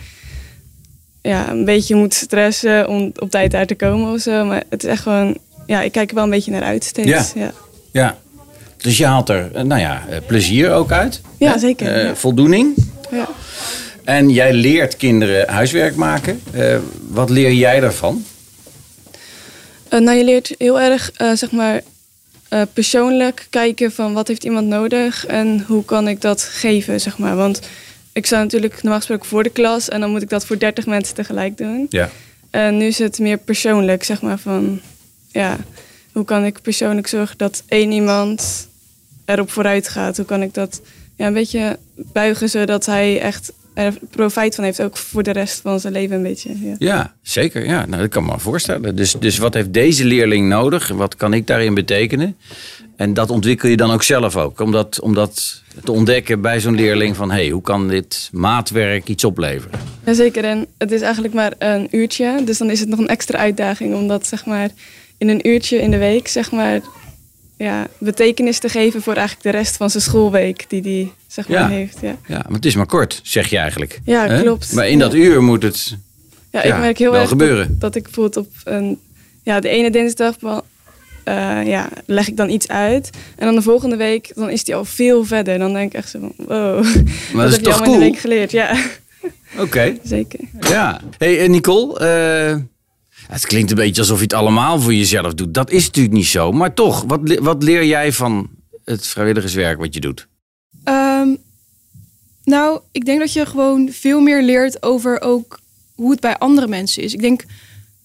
Ja, 1.23 1.51
een 1.51 1.65
beetje 1.65 1.95
moet 1.95 2.15
stressen 2.15 2.89
om 2.89 3.13
op 3.19 3.31
tijd 3.31 3.51
daar 3.51 3.67
te 3.67 3.75
komen 3.75 4.13
of 4.13 4.21
zo. 4.21 4.45
Maar 4.45 4.63
het 4.69 4.83
is 4.85 4.91
echt 4.91 5.03
gewoon... 5.03 5.39
Ja, 5.67 5.83
ik 5.83 5.93
kijk 5.93 6.09
er 6.09 6.15
wel 6.15 6.25
een 6.25 6.31
beetje 6.31 6.51
naar 6.51 6.63
uit 6.63 6.85
steeds. 6.85 7.33
Ja. 7.35 7.53
Ja. 7.93 8.19
Dus 8.77 8.97
je 8.99 9.07
haalt 9.07 9.29
er, 9.29 9.51
eh, 9.55 9.63
nou 9.63 9.81
ja, 9.81 10.05
eh, 10.09 10.19
plezier 10.27 10.73
ook 10.73 10.93
uit. 10.93 11.21
Ja, 11.39 11.53
hè? 11.53 11.59
zeker, 11.59 11.95
Eh, 11.95 12.03
ja. 12.05 12.15
Voldoening. 12.15 12.75
ja. 13.11 13.29
En 14.05 14.31
jij 14.31 14.53
leert 14.53 14.97
kinderen 14.97 15.49
huiswerk 15.49 15.95
maken. 15.97 16.41
Wat 17.09 17.31
leer 17.31 17.53
jij 17.53 17.81
daarvan? 17.81 18.25
Eh, 19.89 20.01
nou, 20.01 20.17
je 20.17 20.25
leert 20.25 20.55
heel 20.59 20.81
erg, 20.81 21.13
eh, 21.13 21.33
zeg 21.33 21.51
maar, 21.51 21.83
eh, 22.49 22.63
persoonlijk 22.73 23.47
kijken 23.51 23.93
van 23.93 24.13
wat 24.13 24.29
heeft 24.29 24.45
iemand 24.45 24.67
nodig 24.67 25.27
en 25.27 25.65
hoe 25.67 25.85
kan 25.85 26.09
ik 26.09 26.21
dat 26.21 26.43
geven, 26.43 27.01
zeg 27.01 27.19
maar. 27.19 27.37
Want 27.37 27.61
ik 28.13 28.27
sta 28.27 28.39
natuurlijk 28.39 28.75
normaal 28.75 28.99
gesproken 28.99 29.27
voor 29.27 29.43
de 29.43 29.51
klas 29.51 29.89
en 29.89 30.01
dan 30.01 30.11
moet 30.11 30.23
ik 30.23 30.29
dat 30.29 30.47
voor 30.47 30.59
30 30.59 30.87
mensen 30.87 31.15
tegelijk 31.15 31.57
doen. 31.57 31.87
Ja. 31.89 32.11
En 32.51 32.77
nu 32.77 32.87
is 32.87 32.99
het 32.99 33.19
meer 33.19 33.39
persoonlijk, 33.39 34.05
zeg 34.05 34.23
maar, 34.23 34.39
van 34.39 34.81
ja, 35.31 35.57
hoe 36.13 36.25
kan 36.25 36.45
ik 36.45 36.63
persoonlijk 36.63 37.07
zorgen 37.07 37.39
dat 37.39 37.63
één 37.69 37.93
iemand 37.93 38.69
erop 39.25 39.51
vooruit 39.51 39.89
gaat? 39.89 40.17
Hoe 40.17 40.27
kan 40.27 40.43
ik 40.43 40.55
dat 40.55 40.81
ja, 41.17 41.27
een 41.27 41.33
beetje 41.33 41.79
buigen 41.95 42.49
zodat 42.49 42.87
hij 42.87 43.21
echt 43.21 43.53
profijt 44.11 44.55
van 44.55 44.65
heeft, 44.65 44.83
ook 44.83 44.97
voor 44.97 45.23
de 45.23 45.31
rest 45.31 45.61
van 45.61 45.81
zijn 45.81 45.93
leven 45.93 46.17
een 46.17 46.23
beetje. 46.23 46.51
Ja. 46.61 46.75
Ja, 46.79 47.15
zeker. 47.23 47.65
Ja, 47.65 47.87
nou, 47.87 48.03
dat 48.03 48.11
kan 48.11 48.25
me 48.25 48.39
voorstellen. 48.39 48.97
Dus, 48.97 49.13
dus 49.13 49.39
wat 49.39 49.55
heeft 49.55 49.73
deze 49.73 50.05
leerling 50.05 50.49
nodig? 50.49 50.89
Wat 50.89 51.17
kan 51.17 51.33
ik 51.35 51.47
daarin 51.47 51.75
betekenen? 51.75 52.37
En 52.97 53.15
dat 53.15 53.31
ontwikkel 53.31 53.69
je 53.69 53.77
dan 53.77 53.91
ook 53.91 54.03
zelf 54.03 54.37
ook. 54.37 54.61
Om 54.61 54.73
dat, 54.73 55.01
om 55.01 55.15
dat 55.15 55.63
te 55.85 55.93
ontdekken 55.93 56.41
bij 56.41 56.61
zo'n 56.61 56.75
leerling 56.75 57.17
van... 57.17 57.31
hé, 57.31 57.37
hey, 57.37 57.49
hoe 57.49 57.63
kan 57.63 57.89
dit 57.89 58.29
maatwerk 58.33 59.09
iets 59.09 59.25
opleveren? 59.25 59.81
Jazeker, 60.05 60.45
en 60.45 60.67
het 60.79 60.93
is 60.93 61.01
eigenlijk 61.01 61.35
maar 61.35 61.53
een 61.59 61.89
uurtje. 61.91 62.43
Dus 62.45 62.59
dan 62.59 62.71
is 62.71 62.81
het 62.81 62.89
nog 62.89 62.99
een 62.99 63.09
extra 63.09 63.39
uitdaging 63.39 63.95
om 63.95 64.09
dat 64.09 64.27
zeg 64.27 64.47
maar, 64.47 64.71
in 65.19 65.29
een 65.29 65.49
uurtje 65.49 65.81
in 65.81 65.91
de 65.91 65.99
week 65.99 66.29
zeg 66.29 66.51
maar, 66.51 66.81
ja, 67.59 67.87
betekenis 67.99 68.59
te 68.59 68.69
geven 68.69 69.03
voor 69.03 69.15
eigenlijk 69.15 69.43
de 69.51 69.59
rest 69.59 69.77
van 69.77 69.91
zijn 69.91 70.03
schoolweek 70.03 70.65
die 70.69 70.83
die 70.83 71.13
zeg 71.27 71.49
maar, 71.49 71.59
Ja. 71.59 71.69
heeft. 71.69 71.99
Ja, 72.01 72.17
Ja, 72.27 72.37
maar 72.47 72.57
het 72.57 72.65
is 72.65 72.75
maar 72.75 72.87
kort, 72.87 73.21
zeg 73.23 73.49
je 73.51 73.59
eigenlijk. 73.59 74.01
Ja, 74.05 74.41
klopt. 74.41 74.73
Maar 74.73 74.89
in 74.89 74.99
dat 74.99 75.13
Ja. 75.13 75.19
uur 75.19 75.43
moet 75.43 75.63
het... 75.63 75.97
ja, 76.51 76.65
Ja, 76.67 76.75
ik 76.75 76.81
merk 76.81 76.99
heel 76.99 77.11
wel 77.11 77.21
erg 77.21 77.29
gebeuren. 77.29 77.67
Dat, 77.69 77.81
dat 77.81 77.95
ik 77.95 78.03
bijvoorbeeld 78.03 78.37
op 78.47 78.53
een, 78.65 78.99
ja, 79.43 79.61
de 79.61 79.69
ene 79.69 79.91
dinsdag 79.91 80.37
eh, 81.25 81.67
ja, 81.67 81.89
leg 82.07 82.29
ik 82.29 82.37
dan 82.37 82.49
iets 82.51 82.69
uit. 82.69 83.11
En 83.37 83.47
dan 83.47 83.55
de 83.55 83.63
volgende 83.63 83.97
week 83.97 84.31
dan 84.35 84.51
is 84.51 84.65
die 84.65 84.75
al 84.75 84.85
veel 84.85 85.25
verder. 85.25 85.59
Dan 85.59 85.73
denk 85.73 85.93
ik 85.93 85.99
echt 85.99 86.09
zo 86.11 86.19
van, 86.19 86.33
wow, 86.47 86.85
Maar 87.33 87.45
dat 87.45 87.49
is 87.49 87.57
heb 87.57 87.65
je 87.65 87.71
toch 87.71 87.79
in 87.79 87.83
cool? 87.85 87.95
een 87.95 88.01
week 88.01 88.19
geleerd. 88.19 88.51
Ja, 88.51 88.77
Oké, 89.59 89.97
zeker. 90.03 90.39
ja. 90.61 91.01
hey, 91.19 91.41
en 91.45 91.51
Nicole, 91.51 91.99
eh, 91.99 92.57
het 93.29 93.47
klinkt 93.47 93.71
een 93.71 93.77
beetje 93.77 94.01
alsof 94.01 94.17
je 94.17 94.23
het 94.23 94.33
allemaal 94.33 94.81
voor 94.81 94.95
jezelf 94.95 95.35
doet. 95.35 95.55
Dat 95.55 95.71
is 95.71 95.87
natuurlijk 95.87 96.15
niet 96.15 96.27
zo. 96.27 96.53
Maar 96.53 96.75
toch, 96.75 97.05
wat, 97.07 97.39
wat 97.39 97.63
leer 97.63 97.85
jij 97.85 98.13
van 98.13 98.51
het 98.85 99.07
vrijwilligerswerk 99.07 99.79
wat 99.79 99.95
je 99.95 100.01
doet? 100.01 100.27
Ehm, 100.85 101.29
nou, 102.45 102.81
ik 102.93 103.05
denk 103.05 103.19
dat 103.19 103.33
je 103.33 103.47
gewoon 103.47 103.89
veel 103.93 104.21
meer 104.21 104.43
leert 104.43 104.83
over 104.83 105.21
ook 105.21 105.61
hoe 105.95 106.11
het 106.11 106.21
bij 106.21 106.39
andere 106.39 106.67
mensen 106.67 107.03
is. 107.03 107.15
Ik 107.15 107.21
denk, 107.21 107.45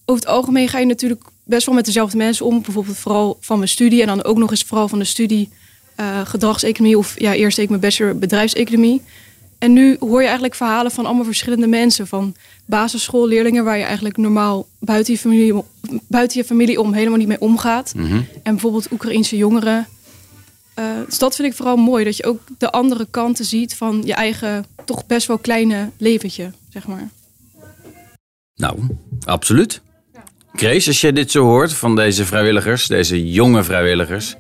over 0.05 0.23
het 0.23 0.33
algemeen 0.33 0.67
ga 0.67 0.79
je 0.79 0.85
natuurlijk 0.85 1.23
best 1.43 1.65
wel 1.65 1.75
met 1.75 1.85
dezelfde 1.85 2.17
mensen 2.17 2.45
om. 2.45 2.61
Bijvoorbeeld 2.61 2.97
vooral 2.97 3.37
van 3.39 3.57
mijn 3.57 3.69
studie 3.69 4.01
en 4.01 4.07
dan 4.07 4.23
ook 4.23 4.37
nog 4.37 4.51
eens 4.51 4.63
vooral 4.63 4.87
van 4.87 4.99
de 4.99 5.05
studie 5.05 5.49
eh, 5.95 6.25
gedragseconomie 6.25 6.97
of 6.97 7.19
ja, 7.19 7.33
eerst 7.33 7.57
ik 7.57 7.69
mijn 7.69 7.81
bachelor 7.81 8.17
bedrijfseconomie. 8.17 9.01
En 9.63 9.73
nu 9.73 9.97
hoor 9.99 10.19
je 10.19 10.25
eigenlijk 10.25 10.55
verhalen 10.55 10.91
van 10.91 11.05
allemaal 11.05 11.23
verschillende 11.23 11.67
mensen. 11.67 12.07
Van 12.07 12.35
basisschoolleerlingen 12.65 13.63
waar 13.63 13.77
je 13.77 13.83
eigenlijk 13.83 14.17
normaal 14.17 14.67
buiten 14.79 15.13
je 15.13 15.19
familie, 15.19 15.63
buiten 16.07 16.37
je 16.37 16.45
familie 16.45 16.79
om 16.79 16.93
helemaal 16.93 17.17
niet 17.17 17.27
mee 17.27 17.39
omgaat. 17.39 17.93
Mhm. 17.95 18.15
En 18.15 18.51
bijvoorbeeld 18.51 18.91
Oekraïense 18.91 19.37
jongeren. 19.37 19.87
Eh, 20.73 20.85
dus 21.05 21.17
dat 21.17 21.35
vind 21.35 21.47
ik 21.47 21.53
vooral 21.53 21.75
mooi. 21.75 22.03
Dat 22.03 22.17
je 22.17 22.25
ook 22.25 22.41
de 22.57 22.71
andere 22.71 23.07
kanten 23.09 23.45
ziet 23.45 23.75
van 23.75 24.01
je 24.05 24.13
eigen 24.13 24.65
toch 24.85 25.05
best 25.05 25.27
wel 25.27 25.37
kleine 25.37 25.89
leventje, 25.97 26.51
zeg 26.69 26.87
maar. 26.87 27.09
Nou, 28.55 28.79
absoluut. 29.25 29.81
Grace, 30.53 30.87
als 30.87 31.01
je 31.01 31.13
dit 31.13 31.31
zo 31.31 31.43
hoort 31.43 31.73
van 31.73 31.95
deze 31.95 32.25
vrijwilligers, 32.25 32.87
deze 32.87 33.31
jonge 33.31 33.63
vrijwilligers, 33.63 34.35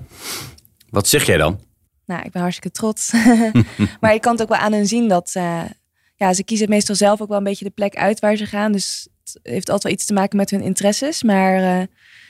wat 0.89 1.07
zeg 1.07 1.25
jij 1.25 1.37
dan? 1.37 1.59
Nou, 2.05 2.21
ik 2.23 2.31
ben 2.31 2.41
hartstikke 2.41 2.77
trots. 2.77 3.11
maar 4.01 4.13
ik 4.13 4.21
kan 4.21 4.31
het 4.31 4.41
ook 4.41 4.49
wel 4.49 4.57
aan 4.57 4.73
hen 4.73 4.87
zien 4.87 5.07
dat 5.07 5.31
eh, 5.33 5.63
ja, 6.15 6.33
ze 6.33 6.43
kiezen 6.43 6.69
meestal 6.69 6.95
zelf 6.95 7.21
ook 7.21 7.27
wel 7.27 7.37
een 7.37 7.43
beetje 7.43 7.65
de 7.65 7.71
plek 7.71 7.95
uit 7.95 8.19
waar 8.19 8.35
ze 8.35 8.45
gaan. 8.45 8.71
Dus 8.71 9.07
het 9.23 9.39
heeft 9.43 9.69
altijd 9.69 9.83
wel 9.83 9.91
iets 9.91 10.05
te 10.05 10.13
maken 10.13 10.37
met 10.37 10.49
hun 10.49 10.61
interesses. 10.61 11.23
Maar 11.23 11.55
eh, 11.55 11.87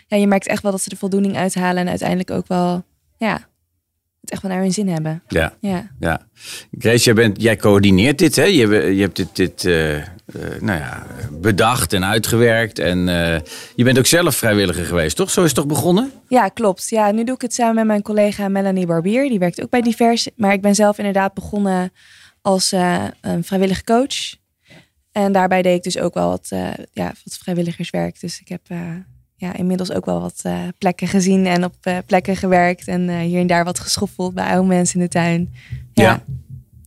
ja, 0.07 0.17
je 0.17 0.27
merkt 0.27 0.47
echt 0.47 0.63
wel 0.63 0.71
dat 0.71 0.81
ze 0.81 0.89
er 0.89 0.97
voldoening 0.97 1.37
uithalen 1.37 1.77
en 1.77 1.89
uiteindelijk 1.89 2.31
ook 2.31 2.47
wel 2.47 2.85
ja, 3.17 3.47
het 4.23 4.31
echt 4.31 4.41
wel 4.41 4.51
naar 4.51 4.61
hun 4.61 4.71
zin 4.73 4.87
hebben. 4.87 5.23
Ja, 5.27 5.53
Ja. 5.59 5.89
ja. 5.99 6.21
Grace, 6.79 7.03
jij, 7.03 7.13
bent, 7.13 7.41
jij 7.41 7.55
coördineert 7.55 8.17
dit, 8.17 8.35
hè? 8.35 8.43
Je, 8.43 8.67
hebt- 8.67 8.95
je 8.95 9.01
hebt 9.01 9.15
dit, 9.15 9.35
dit 9.35 9.65
eh, 9.65 9.95
eh, 9.97 10.05
nou 10.59 10.79
ja, 10.79 11.05
bedacht 11.31 11.93
en 11.93 12.05
uitgewerkt. 12.05 12.79
En 12.79 13.09
eh, 13.09 13.39
je 13.75 13.83
bent 13.83 13.97
ook 13.97 14.05
zelf 14.05 14.35
vrijwilliger 14.35 14.85
geweest, 14.85 15.15
toch? 15.15 15.29
Zo 15.31 15.39
is 15.41 15.45
het 15.45 15.55
toch 15.55 15.65
begonnen? 15.67 16.11
Ja, 16.27 16.47
klopt. 16.47 16.89
Ja, 16.89 17.11
nu 17.11 17.23
doe 17.23 17.35
ik 17.35 17.41
het 17.41 17.53
samen 17.53 17.75
met 17.75 17.85
mijn 17.85 18.01
collega 18.01 18.47
Melanie 18.47 18.85
Barbier. 18.85 19.29
Die 19.29 19.39
werkt 19.39 19.61
ook 19.61 19.69
bij 19.69 19.81
Divers. 19.81 20.27
Maar 20.35 20.53
ik 20.53 20.61
ben 20.61 20.75
zelf 20.75 20.97
inderdaad 20.97 21.33
begonnen 21.33 21.91
als 22.41 22.71
een 23.21 23.43
vrijwillig 23.43 23.83
coach. 23.83 24.35
En 25.11 25.31
daarbij 25.31 25.61
deed 25.61 25.75
ik 25.77 25.83
dus 25.83 25.97
ook 25.97 26.13
wel 26.13 26.29
wat, 26.29 26.47
ja, 26.91 27.05
wat 27.23 27.37
vrijwilligerswerk. 27.43 28.19
Dus 28.19 28.39
ik 28.39 28.47
heb 28.47 28.61
ja, 29.43 29.55
inmiddels 29.55 29.91
ook 29.91 30.05
wel 30.05 30.21
wat 30.21 30.39
eh, 30.43 30.59
plekken 30.77 31.07
gezien 31.07 31.45
en 31.45 31.63
op 31.63 31.75
eh, 31.81 31.97
plekken 32.05 32.35
gewerkt. 32.35 32.87
En 32.87 33.09
eh, 33.09 33.17
hier 33.17 33.39
en 33.39 33.47
daar 33.47 33.63
wat 33.63 33.79
geschoffeld 33.79 34.33
bij 34.33 34.45
oude 34.45 34.67
mensen 34.67 34.99
in 34.99 35.05
de 35.05 35.11
tuin. 35.11 35.53
Ja. 35.93 36.23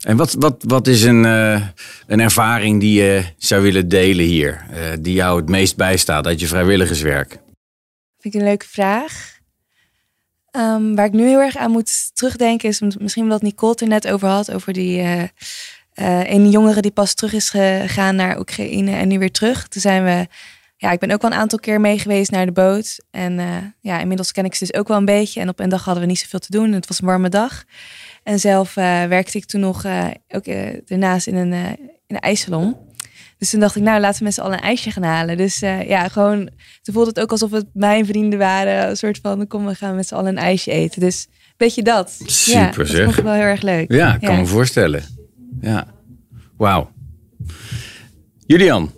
En 0.01 0.17
wat, 0.17 0.37
wat, 0.39 0.65
wat 0.67 0.87
is 0.87 1.03
een, 1.03 1.25
een 2.07 2.21
ervaring 2.21 2.81
die 2.81 3.03
je 3.03 3.25
zou 3.37 3.63
willen 3.63 3.89
delen 3.89 4.25
hier? 4.25 4.67
die 5.01 5.15
jou 5.15 5.41
het 5.41 5.49
meest 5.49 5.77
bijstaat 5.77 6.27
uit 6.27 6.41
je 6.41 6.47
vrijwilligerswerk? 6.47 7.29
Vind 8.19 8.35
ik 8.35 8.41
een 8.41 8.47
leuke 8.47 8.67
vraag. 8.69 9.39
Ehm, 10.51 10.95
waar 10.95 11.07
ik 11.07 11.13
nu 11.13 11.27
heel 11.27 11.41
erg 11.41 11.57
aan 11.57 11.71
moet 11.71 12.11
terugdenken 12.15 12.69
is 12.69 12.81
misschien 12.81 13.29
wat 13.29 13.43
Nicole 13.43 13.71
het 13.73 13.81
er 13.81 13.89
net 13.89 14.09
over 14.09 14.29
had. 14.29 14.53
Over 14.53 14.73
die 14.73 15.31
ene 15.95 16.51
jongere 16.51 16.81
die 16.81 16.91
pas 16.91 17.15
terug 17.15 17.33
is 17.33 17.51
gegaan 17.51 18.17
naar 18.17 18.39
Oekraïne 18.39 18.91
en 18.91 19.09
nu 19.09 19.19
weer 19.19 19.33
terug. 19.33 19.69
Toen 19.69 19.81
zijn 19.81 20.05
we, 20.05 20.27
ja, 20.77 20.91
ik 20.91 20.99
ben 20.99 21.11
ook 21.11 21.23
wel 21.23 21.31
een 21.31 21.37
aantal 21.37 21.59
keer 21.59 21.81
mee 21.81 21.99
geweest 21.99 22.31
naar 22.31 22.47
de 22.47 22.53
boot. 22.53 23.01
En 23.11 23.39
eh, 23.39 23.47
ja, 23.81 24.01
inmiddels 24.01 24.33
ken 24.33 24.45
ik 24.45 24.55
ze 24.55 24.67
dus 24.67 24.79
ook 24.79 24.89
wel 24.89 24.97
een 24.97 25.05
beetje. 25.05 25.41
En 25.41 25.49
op 25.49 25.61
een 25.61 25.69
dag 25.69 25.85
hadden 25.85 26.03
we 26.03 26.09
niet 26.09 26.19
zoveel 26.19 26.39
te 26.39 26.51
doen. 26.51 26.73
Het 26.73 26.89
was 26.89 27.01
een 27.01 27.07
warme 27.07 27.29
dag. 27.29 27.65
En 28.23 28.39
zelf 28.39 28.77
eh, 28.77 29.05
werkte 29.05 29.39
ik 29.39 29.45
toen 29.45 29.61
nog 29.61 29.85
eh, 29.85 30.07
ook 30.29 30.45
daarnaast 30.87 31.27
in 31.27 31.35
een, 31.37 31.53
in 31.53 31.79
een 32.07 32.19
ijssalon. 32.19 32.77
Dus 33.39 33.51
toen 33.51 33.61
dacht 33.61 33.77
ik, 33.77 33.83
nou 33.83 34.01
laten 34.01 34.19
we 34.19 34.25
met 34.25 34.35
z'n 34.35 34.41
allen 34.41 34.57
een 34.59 34.65
ijsje 34.65 34.91
gaan 34.91 35.03
halen. 35.03 35.37
Dus 35.37 35.59
ja, 35.59 36.09
gewoon, 36.09 36.51
toen 36.83 36.95
voelde 36.95 37.09
het 37.09 37.21
ook 37.21 37.31
alsof 37.31 37.51
het 37.51 37.67
mijn 37.73 38.07
vrienden 38.07 38.39
waren. 38.39 38.89
Een 38.89 38.97
soort 38.97 39.19
van, 39.23 39.47
kom 39.47 39.67
we 39.67 39.75
gaan 39.75 39.95
met 39.97 40.07
z'n 40.07 40.15
allen 40.15 40.37
een 40.37 40.43
ijsje 40.43 40.71
eten. 40.71 41.01
Dus 41.01 41.27
weet 41.57 41.75
je 41.75 41.83
dat. 41.83 42.15
ja, 42.19 42.27
Super, 42.31 42.79
dat 42.79 42.89
zeg. 42.89 43.05
vond 43.05 43.17
ik 43.19 43.25
wel 43.25 43.33
heel 43.33 43.43
erg 43.43 43.63
leuk. 43.63 43.93
Ja, 43.93 44.15
ik 44.15 44.21
kan 44.21 44.35
Ja. 44.35 44.41
me 44.41 44.47
voorstellen. 44.47 45.03
Ja, 45.61 45.87
wauw. 46.57 46.91
Julian, 48.47 48.93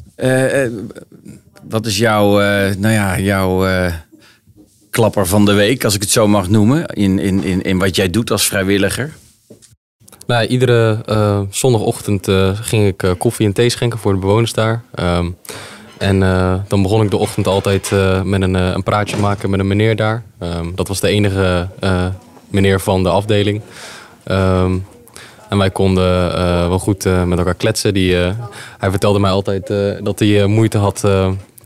wat 1.69 1.87
is 1.87 1.99
jouw, 1.99 2.41
eh, 2.41 2.75
nou 2.77 2.95
ja, 2.95 3.19
jouw 3.19 3.67
eh, 3.67 3.93
klapper 4.91 5.27
van 5.27 5.45
de 5.45 5.53
week, 5.53 5.85
als 5.85 5.95
ik 5.95 6.01
het 6.01 6.11
zo 6.11 6.29
mag 6.29 6.49
noemen, 6.49 6.87
in, 6.87 7.19
in, 7.19 7.45
in, 7.45 7.63
in 7.63 7.79
wat 7.79 7.97
jij 7.97 8.11
doet 8.11 8.31
als 8.31 8.47
vrijwilliger? 8.47 9.15
Nou, 10.27 10.47
iedere 10.47 11.03
eh, 11.07 11.41
zondagochtend 11.51 12.29
ging 12.61 12.87
ik 12.87 13.15
koffie 13.19 13.47
en 13.47 13.53
thee 13.53 13.71
schenken 13.71 13.99
voor 13.99 14.13
de 14.13 14.19
bewoners 14.19 14.53
daar. 14.53 14.83
Ehm, 14.95 15.31
en 15.99 16.21
dan 16.69 16.83
begon 16.83 17.03
ik 17.03 17.11
de 17.11 17.17
ochtend 17.17 17.47
altijd 17.47 17.91
met 18.25 18.43
een, 18.43 18.55
een 18.55 18.83
praatje 18.83 19.17
maken 19.17 19.51
met 19.51 19.61
een 19.61 19.67
meneer 19.67 19.97
daar. 19.97 20.23
Ehm, 20.39 20.67
dat 20.75 20.89
was 20.89 21.01
de 21.01 21.09
enige 21.09 21.69
meneer 22.49 22.81
van 22.81 23.03
de 23.03 23.09
afdeling. 23.09 23.63
Ehm, 24.25 24.77
En 25.49 25.59
wij 25.59 25.71
konden 25.71 26.35
eh, 26.35 26.69
wel 26.69 26.79
goed 26.79 27.07
eh, 27.07 27.25
met 27.25 27.39
elkaar 27.39 27.55
kletsen. 27.55 27.95
Die, 27.95 28.23
eh, 28.25 28.31
hij 28.79 28.91
vertelde 28.91 29.19
mij 29.19 29.31
altijd 29.31 29.73
dat 30.05 30.19
hij 30.19 30.47
moeite 30.47 30.79
had 30.79 31.09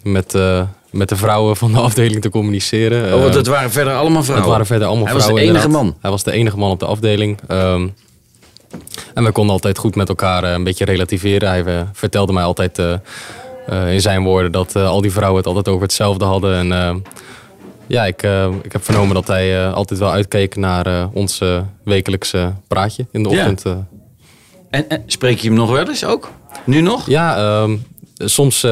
met, 0.03 0.37
met 0.91 1.09
de 1.09 1.17
vrouwen 1.17 1.57
van 1.57 1.73
de 1.73 1.79
afdeling 1.89 2.21
te 2.21 2.31
communiceren. 2.31 3.15
Oh, 3.15 3.23
want 3.23 3.35
het 3.35 3.47
waren 3.47 3.71
verder 3.71 3.95
allemaal 3.95 4.23
vrouwen. 4.23 4.43
het 4.43 4.51
waren 4.51 4.67
verder 4.67 4.87
allemaal 4.87 5.05
Hij 5.05 5.15
was 5.15 5.23
de 5.23 5.29
vrouwen. 5.29 5.51
enige 5.51 5.67
inderdaad. 5.67 5.93
man. 5.93 6.01
Hij 6.01 6.11
was 6.11 6.23
de 6.23 6.33
enige 6.33 6.59
man 6.59 6.71
op 6.71 6.81
de 6.81 6.87
afdeling. 6.87 7.39
Ehm, 7.49 7.89
en 9.15 9.23
wij 9.23 9.33
konden 9.33 9.53
altijd 9.53 9.79
goed 9.79 9.95
met 9.95 10.09
elkaar 10.09 10.45
een 10.45 10.65
beetje 10.65 10.85
relativeren. 10.85 11.49
Hij 11.49 11.87
vertelde 11.93 12.33
mij 12.33 12.43
altijd 12.43 12.79
in 13.89 14.01
zijn 14.01 14.23
woorden 14.23 14.53
dat 14.53 14.77
al 14.77 15.01
die 15.01 15.13
vrouwen 15.13 15.39
het 15.39 15.47
altijd 15.47 15.69
over 15.69 15.83
hetzelfde 15.83 16.25
hadden. 16.25 16.73
En 16.73 17.03
ja, 17.87 18.07
ik, 18.07 18.23
eh, 18.23 18.49
ik 18.63 18.73
heb 18.73 18.85
vernomen 18.85 19.15
dat 19.15 19.27
hij 19.27 19.65
eh, 19.65 19.73
altijd 19.73 20.01
wel 20.01 20.11
uitkeek 20.11 20.57
naar 20.57 20.87
eh, 20.87 21.07
ons 21.13 21.41
wekelijkse 21.85 22.53
praatje 22.69 23.07
in 23.11 23.23
de 23.23 23.29
ochtend. 23.29 23.65
En, 24.71 24.89
en 24.89 25.03
spreek 25.07 25.39
je 25.39 25.49
hem 25.49 25.57
nog 25.57 25.71
wel 25.71 25.89
eens 25.89 26.05
ook? 26.05 26.31
Nu 26.65 26.81
nog? 26.81 27.07
Ja, 27.07 27.37
ehm, 27.37 27.77
soms 28.17 28.67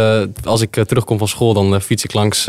als 0.44 0.60
ik 0.60 0.84
terugkom 0.86 1.18
van 1.18 1.28
school, 1.28 1.54
dan 1.54 1.80
fiets 1.80 2.04
ik 2.04 2.12
langs 2.12 2.48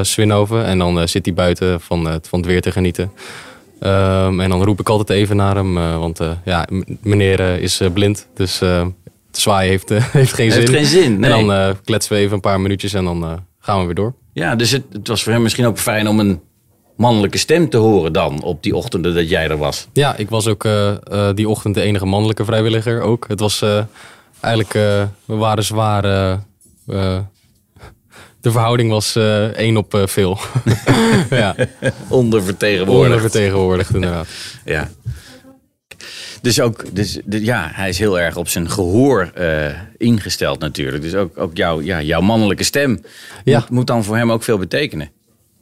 Swinhoven. 0.00 0.64
En 0.64 0.78
dan 0.78 1.08
zit 1.08 1.24
hij 1.24 1.34
buiten 1.34 1.80
van, 1.80 2.20
van 2.22 2.38
het 2.38 2.48
weer 2.48 2.62
te 2.62 2.72
genieten. 2.72 3.12
Ehm, 3.80 4.40
en 4.40 4.48
dan 4.48 4.62
roep 4.64 4.80
ik 4.80 4.88
altijd 4.88 5.18
even 5.18 5.36
naar 5.36 5.54
hem. 5.54 5.74
want 5.74 6.20
ja, 6.44 6.66
meneer 7.02 7.40
is 7.40 7.80
blind. 7.92 8.26
Dus 8.34 8.60
het 8.60 8.92
zwaaien 9.30 9.70
heeft, 9.70 9.88
heeft 10.18 10.32
geen 10.32 10.50
Heeft 10.50 10.66
zin. 10.68 10.76
geen 10.76 10.86
zin, 10.86 11.20
nee. 11.20 11.32
En 11.32 11.46
dan 11.46 11.76
kletsen 11.84 12.12
we 12.12 12.18
even 12.18 12.34
een 12.34 12.40
paar 12.40 12.60
minuutjes 12.60 12.92
en 12.92 13.04
dan 13.04 13.44
gaan 13.60 13.78
we 13.78 13.84
weer 13.84 13.94
door. 13.94 14.14
Ja, 14.34 14.56
dus 14.56 14.70
het, 14.70 14.84
het 14.92 15.08
was 15.08 15.22
voor 15.22 15.32
hem 15.32 15.42
misschien 15.42 15.66
ook 15.66 15.78
fijn 15.78 16.08
om 16.08 16.20
een 16.20 16.40
mannelijke 16.96 17.38
stem 17.38 17.68
te 17.68 17.76
horen 17.76 18.12
dan 18.12 18.42
op 18.42 18.62
die 18.62 18.76
ochtenden 18.76 19.14
dat 19.14 19.28
jij 19.28 19.48
er 19.48 19.56
was. 19.56 19.88
Ja, 19.92 20.16
ik 20.16 20.30
was 20.30 20.46
ook 20.46 20.64
eh, 20.64 20.90
eh, 20.90 21.34
die 21.34 21.48
ochtend 21.48 21.74
de 21.74 21.80
enige 21.80 22.06
mannelijke 22.06 22.44
vrijwilliger 22.44 23.00
ook. 23.00 23.28
Het 23.28 23.40
was 23.40 23.62
eh, 23.62 23.84
eigenlijk, 24.40 24.72
we 25.24 25.34
waren 25.34 25.64
zwaar. 25.64 26.02
de 28.40 28.50
verhouding 28.50 28.90
was 28.90 29.16
één 29.54 29.76
op 29.76 30.02
veel. 30.04 30.38
ja, 31.30 31.54
Ondervertegenwoordigd. 32.08 33.04
ondervertegenwoordigd 33.04 33.94
inderdaad. 33.94 34.26
Ja. 34.64 34.90
Dus 36.44 36.60
ook, 36.60 36.84
dus, 36.92 37.18
ja, 37.28 37.70
hij 37.72 37.88
is 37.88 37.98
heel 37.98 38.20
erg 38.20 38.36
op 38.36 38.48
zijn 38.48 38.70
gehoor 38.70 39.30
eh, 39.34 39.66
ingesteld 39.96 40.58
natuurlijk. 40.60 41.02
Dus 41.02 41.14
ook, 41.14 41.38
ook 41.38 41.56
jouw, 41.56 41.80
ja, 41.80 42.02
jouw 42.02 42.20
mannelijke 42.20 42.64
stem 42.64 43.04
Ja. 43.44 43.58
moet, 43.58 43.70
moet 43.70 43.86
dan 43.86 44.04
voor 44.04 44.16
hem 44.16 44.32
ook 44.32 44.42
veel 44.42 44.58
betekenen. 44.58 45.10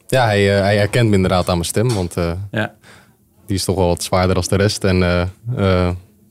Ja, 0.06 0.24
hij, 0.24 0.54
eh, 0.56 0.60
hij 0.62 0.76
herkent 0.76 1.08
me 1.08 1.14
inderdaad 1.14 1.48
aan 1.48 1.54
mijn 1.54 1.68
stem, 1.68 1.88
want 1.94 2.16
eh, 2.16 2.32
Ja. 2.50 2.74
die 3.46 3.56
is 3.56 3.64
toch 3.64 3.76
wel 3.76 3.86
wat 3.86 4.02
zwaarder 4.02 4.36
als 4.36 4.48
de 4.48 4.56
rest. 4.56 4.84
En 4.84 4.96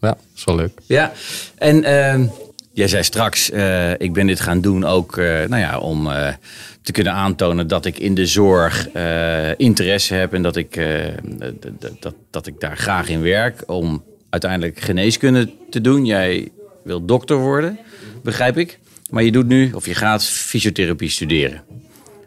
ja, 0.02 0.18
is 0.36 0.44
wel 0.44 0.56
leuk. 0.56 0.72
Ja, 0.86 1.12
en 1.58 1.84
ehm, 1.84 2.26
jij 2.74 2.88
zei 2.88 3.04
straks, 3.04 3.50
ik 3.98 4.14
ben 4.14 4.28
dit 4.28 4.40
gaan 4.40 4.62
doen 4.62 4.84
ook 4.86 5.16
nou 5.16 5.58
ja, 5.58 5.80
om 5.80 6.10
te 6.82 6.92
kunnen 6.92 7.14
aantonen 7.14 7.68
dat 7.68 7.86
ik 7.86 7.98
in 8.00 8.16
de 8.16 8.26
zorg 8.26 8.88
interesse 9.58 10.14
heb 10.14 10.34
en 10.34 10.42
dat 10.42 10.56
ik, 10.56 10.76
eh, 10.76 10.86
d- 11.60 11.68
d- 11.80 12.02
dat, 12.02 12.14
dat 12.32 12.48
ik 12.48 12.60
daar 12.60 12.78
graag 12.78 13.10
in 13.10 13.22
werk 13.22 13.64
om 13.66 14.04
uiteindelijk 14.32 14.80
geneeskunde 14.80 15.52
te 15.70 15.82
doen. 15.82 16.06
Jij 16.06 16.50
wil 16.84 17.06
dokter 17.06 17.38
worden, 17.38 17.80
begrijp 18.24 18.58
ik. 18.58 18.80
Maar 19.10 19.24
je 19.24 19.32
doet 19.32 19.48
nu, 19.48 19.72
of 19.74 19.86
je 19.86 19.96
gaat 19.96 20.24
fysiotherapie 20.24 21.10
studeren. 21.10 21.64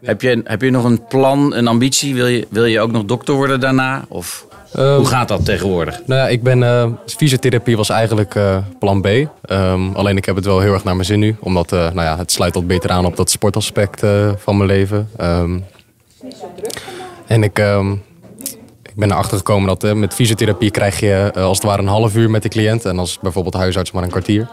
Heb 0.03 0.21
je, 0.21 0.41
heb 0.43 0.61
je 0.61 0.71
nog 0.71 0.83
een 0.83 1.07
plan, 1.07 1.53
een 1.53 1.67
ambitie? 1.67 2.15
Wil 2.15 2.27
je, 2.27 2.47
wil 2.49 2.65
je 2.65 2.79
ook 2.79 2.91
nog 2.91 3.05
dokter 3.05 3.33
worden 3.33 3.59
daarna? 3.59 4.05
Of 4.07 4.47
Ehm, 4.75 4.95
hoe 4.95 5.05
gaat 5.05 5.27
dat 5.27 5.45
tegenwoordig? 5.45 6.01
Nou 6.05 6.21
ja, 6.21 6.27
ik 6.27 6.43
ben, 6.43 6.63
eh, 6.63 6.87
fysiotherapie 7.05 7.77
was 7.77 7.89
eigenlijk 7.89 8.35
eh, 8.35 8.57
plan 8.79 9.01
B. 9.01 9.07
Ehm, 9.41 9.91
alleen 9.93 10.17
ik 10.17 10.25
heb 10.25 10.35
het 10.35 10.45
wel 10.45 10.59
heel 10.59 10.73
erg 10.73 10.83
naar 10.83 10.95
mijn 10.95 11.07
zin 11.07 11.19
nu. 11.19 11.35
Omdat 11.39 11.71
eh, 11.71 11.79
nou 11.79 12.01
ja, 12.01 12.17
het 12.17 12.31
sluit 12.31 12.53
wat 12.53 12.67
beter 12.67 12.89
aan 12.89 13.05
op 13.05 13.15
dat 13.15 13.29
sportaspect 13.29 14.03
van 14.37 14.57
mijn 14.57 14.69
leven. 14.69 15.09
Ehm, 15.17 15.59
en 17.27 17.43
ik, 17.43 17.61
ik 18.95 19.01
ben 19.01 19.11
erachter 19.11 19.37
gekomen 19.37 19.67
dat 19.67 19.83
eh, 19.83 19.93
met 19.93 20.13
fysiotherapie 20.13 20.71
krijg 20.71 20.99
je 20.99 21.31
eh, 21.33 21.43
als 21.43 21.57
het 21.57 21.65
ware 21.67 21.81
een 21.81 21.87
half 21.87 22.15
uur 22.15 22.29
met 22.29 22.41
de 22.43 22.49
cliënt. 22.49 22.85
En 22.85 22.99
als 22.99 23.19
bijvoorbeeld 23.19 23.53
huisarts 23.53 23.91
maar 23.91 24.03
een 24.03 24.09
kwartier. 24.09 24.47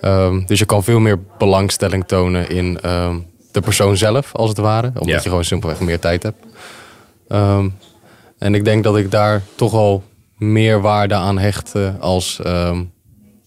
Ehm, 0.00 0.44
dus 0.46 0.58
je 0.58 0.64
kan 0.64 0.84
veel 0.84 0.98
meer 0.98 1.18
belangstelling 1.38 2.04
tonen 2.06 2.50
in 2.50 2.80
ehm, 2.80 3.16
de 3.52 3.60
persoon 3.60 3.96
zelf, 3.96 4.34
als 4.34 4.48
het 4.48 4.58
ware. 4.58 4.86
Omdat 4.86 5.06
Ja. 5.06 5.14
je 5.14 5.20
gewoon 5.28 5.44
simpelweg 5.44 5.80
meer 5.80 5.98
tijd 5.98 6.22
hebt. 6.22 6.44
Ehm, 7.28 7.68
en 8.38 8.54
ik 8.54 8.64
denk 8.64 8.84
dat 8.84 8.96
ik 8.96 9.10
daar 9.10 9.42
toch 9.54 9.72
al 9.72 10.02
meer 10.36 10.80
waarde 10.80 11.14
aan 11.14 11.38
hecht 11.38 11.74
eh, 11.74 11.88
als 12.00 12.40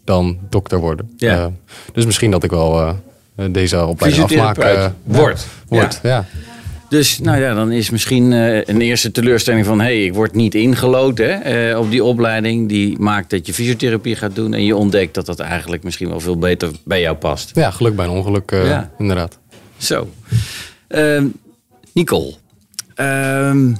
dan 0.05 0.37
dokter 0.49 0.79
worden. 0.79 1.13
Ja. 1.17 1.51
Dus 1.93 2.05
misschien 2.05 2.31
dat 2.31 2.43
ik 2.43 2.49
wel 2.49 2.95
deze 3.51 3.85
opleiding 3.85 4.23
afmaak. 4.23 4.91
Wordt. 5.03 5.47
wordt. 5.67 5.99
Ja. 6.03 6.25
Dus 6.89 7.19
nou 7.19 7.39
ja, 7.41 7.53
dan 7.53 7.71
is 7.71 7.89
misschien 7.89 8.33
eh, 8.33 8.63
een 8.65 8.81
eerste 8.81 9.11
teleurstelling 9.11 9.65
van... 9.65 9.79
hé, 9.79 9.85
hey, 9.85 10.05
ik 10.05 10.13
word 10.13 10.33
niet 10.33 10.55
ingeloten 10.55 11.41
hè, 11.41 11.69
eh, 11.71 11.79
op 11.79 11.91
die 11.91 12.03
opleiding. 12.03 12.69
Die 12.69 12.99
maakt 12.99 13.29
dat 13.29 13.45
je 13.47 13.53
fysiotherapie 13.53 14.15
gaat 14.15 14.35
doen. 14.35 14.53
En 14.53 14.63
je 14.65 14.75
ontdekt 14.75 15.13
dat 15.13 15.25
dat 15.25 15.39
eigenlijk 15.39 15.83
misschien 15.83 16.09
wel 16.09 16.19
veel 16.19 16.37
beter 16.37 16.71
bij 16.83 17.01
jou 17.01 17.15
past. 17.17 17.51
ja, 17.55 17.71
geluk 17.71 17.95
bij 17.95 18.05
een 18.05 18.11
ongeluk, 18.11 18.51
eh, 18.51 18.65
Ja. 18.67 18.91
inderdaad. 18.97 19.39
Zo. 19.77 20.09
Ehm, 20.87 21.27
Nicole. 21.93 22.33
ehm, 22.95 23.73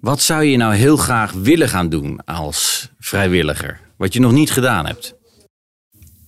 wat 0.00 0.20
zou 0.20 0.44
je 0.44 0.56
nou 0.56 0.74
heel 0.74 0.96
graag 0.96 1.32
willen 1.32 1.68
gaan 1.68 1.88
doen 1.88 2.24
als 2.24 2.90
vrijwilliger? 2.98 3.80
Wat 3.96 4.12
je 4.12 4.20
nog 4.20 4.32
niet 4.32 4.50
gedaan 4.50 4.86
hebt. 4.86 5.14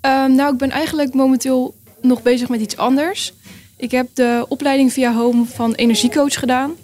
Ehm, 0.01 0.35
nou, 0.35 0.53
ik 0.53 0.59
ben 0.59 0.71
eigenlijk 0.71 1.15
momenteel 1.15 1.75
nog 2.03 2.23
bezig 2.23 2.49
met 2.49 2.61
iets 2.61 2.77
anders. 2.77 3.33
Ik 3.77 3.91
heb 3.91 4.09
de 4.15 4.45
opleiding 4.49 4.93
via 4.93 5.15
Home 5.15 5.45
van 5.45 5.75
energiecoach 5.75 6.35
gedaan. 6.35 6.75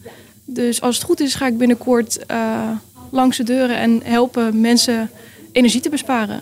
Dus 0.45 0.81
als 0.81 0.97
het 0.97 1.05
goed 1.05 1.21
is, 1.21 1.35
ga 1.35 1.47
ik 1.47 1.59
binnenkort 1.59 2.27
eh, 2.27 2.71
langs 3.11 3.37
de 3.37 3.45
deuren 3.45 3.77
en 3.77 4.01
helpen 4.05 4.61
mensen 4.61 5.11
energie 5.53 5.81
te 5.81 5.89
besparen. 5.89 6.41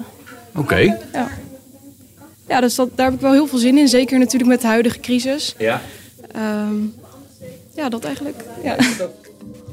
Oké. 0.55 0.79
Ja, 1.13 1.29
ja 2.49 2.61
dus 2.61 2.75
dat, 2.75 2.89
daar 2.95 3.07
heb 3.07 3.15
ik 3.15 3.21
wel 3.21 3.33
heel 3.33 3.47
veel 3.47 3.59
zin 3.59 3.79
in. 3.79 3.89
Zeker 3.89 4.19
natuurlijk 4.19 4.51
met 4.51 4.61
de 4.61 4.67
huidige 4.67 5.01
crisis. 5.01 5.55
Ja. 5.59 5.81
Ehm, 6.33 6.77
ja, 7.75 7.89
dat 7.89 8.05
eigenlijk. 8.05 8.45
Ja. 8.63 8.77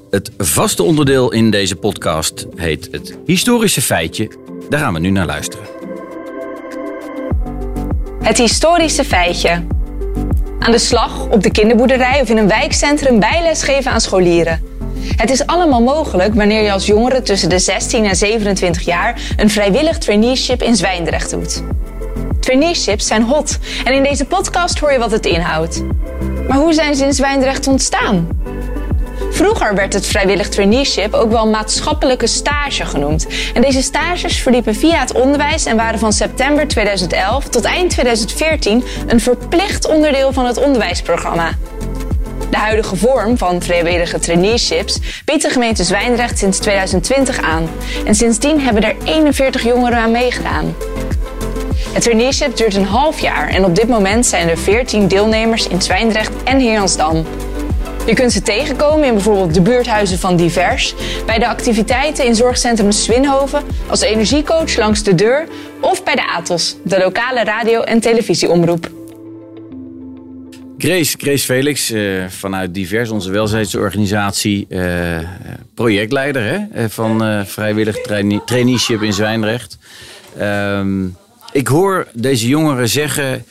Het 0.10 0.32
vaste 0.38 0.84
onderdeel 0.84 1.32
in 1.32 1.52
deze 1.52 1.76
podcast 1.76 2.46
heet 2.56 2.88
het 2.92 3.18
historische 3.26 3.82
feitje. 3.82 4.32
Daar 4.70 4.80
gaan 4.80 4.94
we 4.94 5.00
nu 5.00 5.10
naar 5.10 5.26
luisteren. 5.26 5.66
Het 8.22 8.38
historische 8.38 9.04
feitje. 9.04 9.75
Aan 10.66 10.72
de 10.72 10.78
slag, 10.78 11.28
op 11.30 11.44
de 11.44 11.52
kinderboerderij 11.52 12.22
of 12.22 12.30
in 12.30 12.38
een 12.38 12.48
wijkcentrum 12.48 13.20
bijles 13.20 13.64
geven 13.64 13.92
aan 13.92 14.02
scholieren. 14.02 14.62
Het 15.16 15.30
is 15.30 15.46
allemaal 15.46 15.82
mogelijk 15.82 16.34
wanneer 16.34 16.62
je 16.62 16.72
als 16.72 16.86
jongere 16.86 17.22
tussen 17.22 17.50
de 17.50 17.60
16 17.60 18.06
en 18.06 18.16
27 18.16 18.82
jaar 18.82 19.22
een 19.38 19.50
vrijwillig 19.50 19.98
traineeship 19.98 20.62
in 20.62 20.76
Zwijndrecht 20.76 21.32
doet. 21.32 21.64
Traineeships 22.40 23.08
zijn 23.08 23.24
hot 23.24 23.58
en 23.84 23.94
in 23.94 24.04
deze 24.04 24.26
podcast 24.26 24.80
hoor 24.80 24.92
je 24.92 25.00
wat 25.00 25.12
het 25.12 25.26
inhoudt. 25.26 25.84
Maar 26.48 26.58
hoe 26.58 26.74
zijn 26.74 26.96
ze 26.96 27.06
in 27.06 27.14
Zwijndrecht 27.14 27.68
ontstaan? 27.68 28.28
Vroeger 29.32 29.76
werd 29.76 29.94
het 29.94 30.08
vrijwillig 30.08 30.50
traineeship 30.50 31.14
ook 31.14 31.32
wel 31.32 31.48
maatschappelijke 31.48 32.28
stage 32.28 32.86
genoemd. 32.86 33.28
En 33.54 33.62
deze 33.62 33.82
stages 33.82 34.38
verliepen 34.38 34.76
via 34.76 35.00
het 35.00 35.14
onderwijs 35.14 35.66
en 35.66 35.78
waren 35.78 36.00
van 36.00 36.14
september 36.14 36.68
2011 36.68 37.50
tot 37.50 37.64
eind 37.64 37.90
2014 37.90 38.84
een 39.08 39.20
verplicht 39.20 39.88
onderdeel 39.88 40.34
van 40.34 40.46
het 40.46 40.58
onderwijsprogramma. 40.58 41.50
De 42.50 42.58
huidige 42.58 42.96
vorm 42.96 43.38
van 43.38 43.62
vrijwillige 43.62 44.20
traineeships 44.20 45.00
biedt 45.26 45.42
de 45.42 45.50
gemeente 45.50 45.84
Zwijndrecht 45.84 46.38
sinds 46.38 46.58
2020 46.58 47.42
aan. 47.42 47.70
En 48.06 48.16
sindsdien 48.16 48.62
hebben 48.62 48.84
er 48.84 48.96
41 49.04 49.64
jongeren 49.64 49.98
aan 49.98 50.12
meegedaan. 50.12 50.76
Het 51.94 52.04
traineeship 52.04 52.58
duurt 52.58 52.76
een 52.76 52.86
half 52.86 53.20
jaar 53.20 53.50
en 53.50 53.66
op 53.66 53.76
dit 53.76 53.88
moment 53.88 54.26
zijn 54.26 54.50
er 54.50 54.58
14 54.58 55.08
deelnemers 55.08 55.68
in 55.68 55.82
Zwijndrecht 55.82 56.32
en 56.44 56.60
Heeransdam. 56.60 57.26
Je 58.06 58.14
kunt 58.14 58.32
ze 58.32 58.42
tegenkomen 58.42 59.08
in 59.08 59.14
bijvoorbeeld 59.14 59.54
de 59.54 59.62
buurthuizen 59.62 60.20
van 60.20 60.36
Divers, 60.36 60.96
bij 61.26 61.40
de 61.40 61.48
activiteiten 61.48 62.26
in 62.26 62.36
zorgcentrum 62.36 62.92
Swinhoven, 62.92 63.64
als 63.88 64.02
energiecoach 64.02 64.78
langs 64.78 65.04
de 65.04 65.16
deur 65.16 65.48
of 65.82 66.04
bij 66.04 66.16
de 66.16 66.28
ATOS, 66.28 66.76
de 66.84 66.98
lokale 66.98 67.44
radio- 67.44 67.82
en 67.82 68.00
televisieomroep. 68.00 68.90
Grace, 70.78 71.18
Grace 71.18 71.46
Felix, 71.46 71.92
eh, 71.92 72.02
vanuit 72.28 72.74
Divers, 72.74 73.10
onze 73.10 73.32
welzijnsorganisatie, 73.32 74.66
eh, 74.70 75.20
projectleider 75.74 76.44
hè, 76.44 76.84
eh, 76.84 76.90
van 76.90 77.24
eh, 77.24 77.42
vrijwillig 77.46 78.02
trainee- 78.02 78.42
traineeship 78.46 79.02
in 79.02 79.14
Zwijndrecht. 79.14 79.78
Ehm, 80.38 81.06
ik 81.52 81.68
hoor 81.68 82.08
deze 82.14 82.48
jongeren 82.48 82.90
zeggen, 82.90 83.46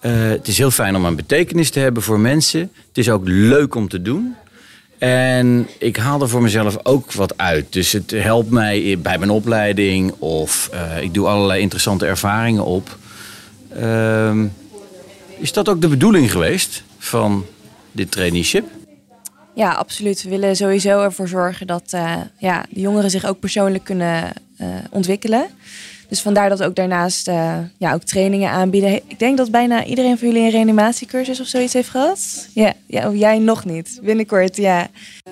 eh, 0.00 0.12
het 0.28 0.48
is 0.48 0.58
heel 0.58 0.70
fijn 0.70 0.96
om 0.96 1.04
een 1.04 1.16
betekenis 1.16 1.70
te 1.70 1.80
hebben 1.80 2.02
voor 2.02 2.20
mensen. 2.20 2.60
Het 2.60 2.98
is 2.98 3.10
ook 3.10 3.22
leuk 3.24 3.74
om 3.74 3.88
te 3.88 4.02
doen. 4.02 4.34
En 4.98 5.68
ik 5.78 5.96
haal 5.96 6.22
er 6.22 6.28
voor 6.28 6.42
mezelf 6.42 6.78
ook 6.82 7.12
wat 7.12 7.38
uit. 7.38 7.72
Dus 7.72 7.92
het 7.92 8.10
helpt 8.10 8.50
mij 8.50 8.98
bij 8.98 9.18
mijn 9.18 9.30
opleiding 9.30 10.12
of 10.18 10.68
eh, 10.72 11.02
ik 11.02 11.14
doe 11.14 11.26
allerlei 11.26 11.60
interessante 11.60 12.06
ervaringen 12.06 12.64
op. 12.64 12.96
Ehm, 13.74 14.46
is 15.38 15.52
dat 15.52 15.68
ook 15.68 15.80
de 15.80 15.88
bedoeling 15.88 16.30
geweest 16.30 16.82
van 16.98 17.46
dit 17.92 18.10
traineeship? 18.10 18.66
Ja, 19.54 19.72
absoluut. 19.72 20.22
We 20.22 20.28
willen 20.28 20.56
sowieso 20.56 21.02
ervoor 21.02 21.28
zorgen 21.28 21.66
dat 21.66 21.92
uh, 21.94 22.16
ja, 22.38 22.64
de 22.70 22.80
jongeren 22.80 23.10
zich 23.10 23.24
ook 23.24 23.40
persoonlijk 23.40 23.84
kunnen 23.84 24.32
ontwikkelen. 24.90 25.46
Dus 26.08 26.20
vandaar 26.20 26.48
dat 26.48 26.58
we 26.58 26.64
ook 26.64 26.74
daarnaast 26.74 27.28
uh, 27.28 27.56
ja, 27.78 27.94
ook 27.94 28.02
trainingen 28.02 28.50
aanbieden. 28.50 28.94
Ik 28.94 29.18
denk 29.18 29.36
dat 29.36 29.50
bijna 29.50 29.84
iedereen 29.84 30.18
van 30.18 30.28
jullie 30.28 30.42
een 30.42 30.50
reanimatiecursus 30.50 31.40
of 31.40 31.46
zoiets 31.46 31.72
heeft 31.72 31.88
gehad. 31.88 32.48
Ja, 32.52 32.72
ja 32.86 33.10
jij 33.10 33.38
nog 33.38 33.64
niet. 33.64 34.00
Binnenkort, 34.02 34.56
ja. 34.56 34.88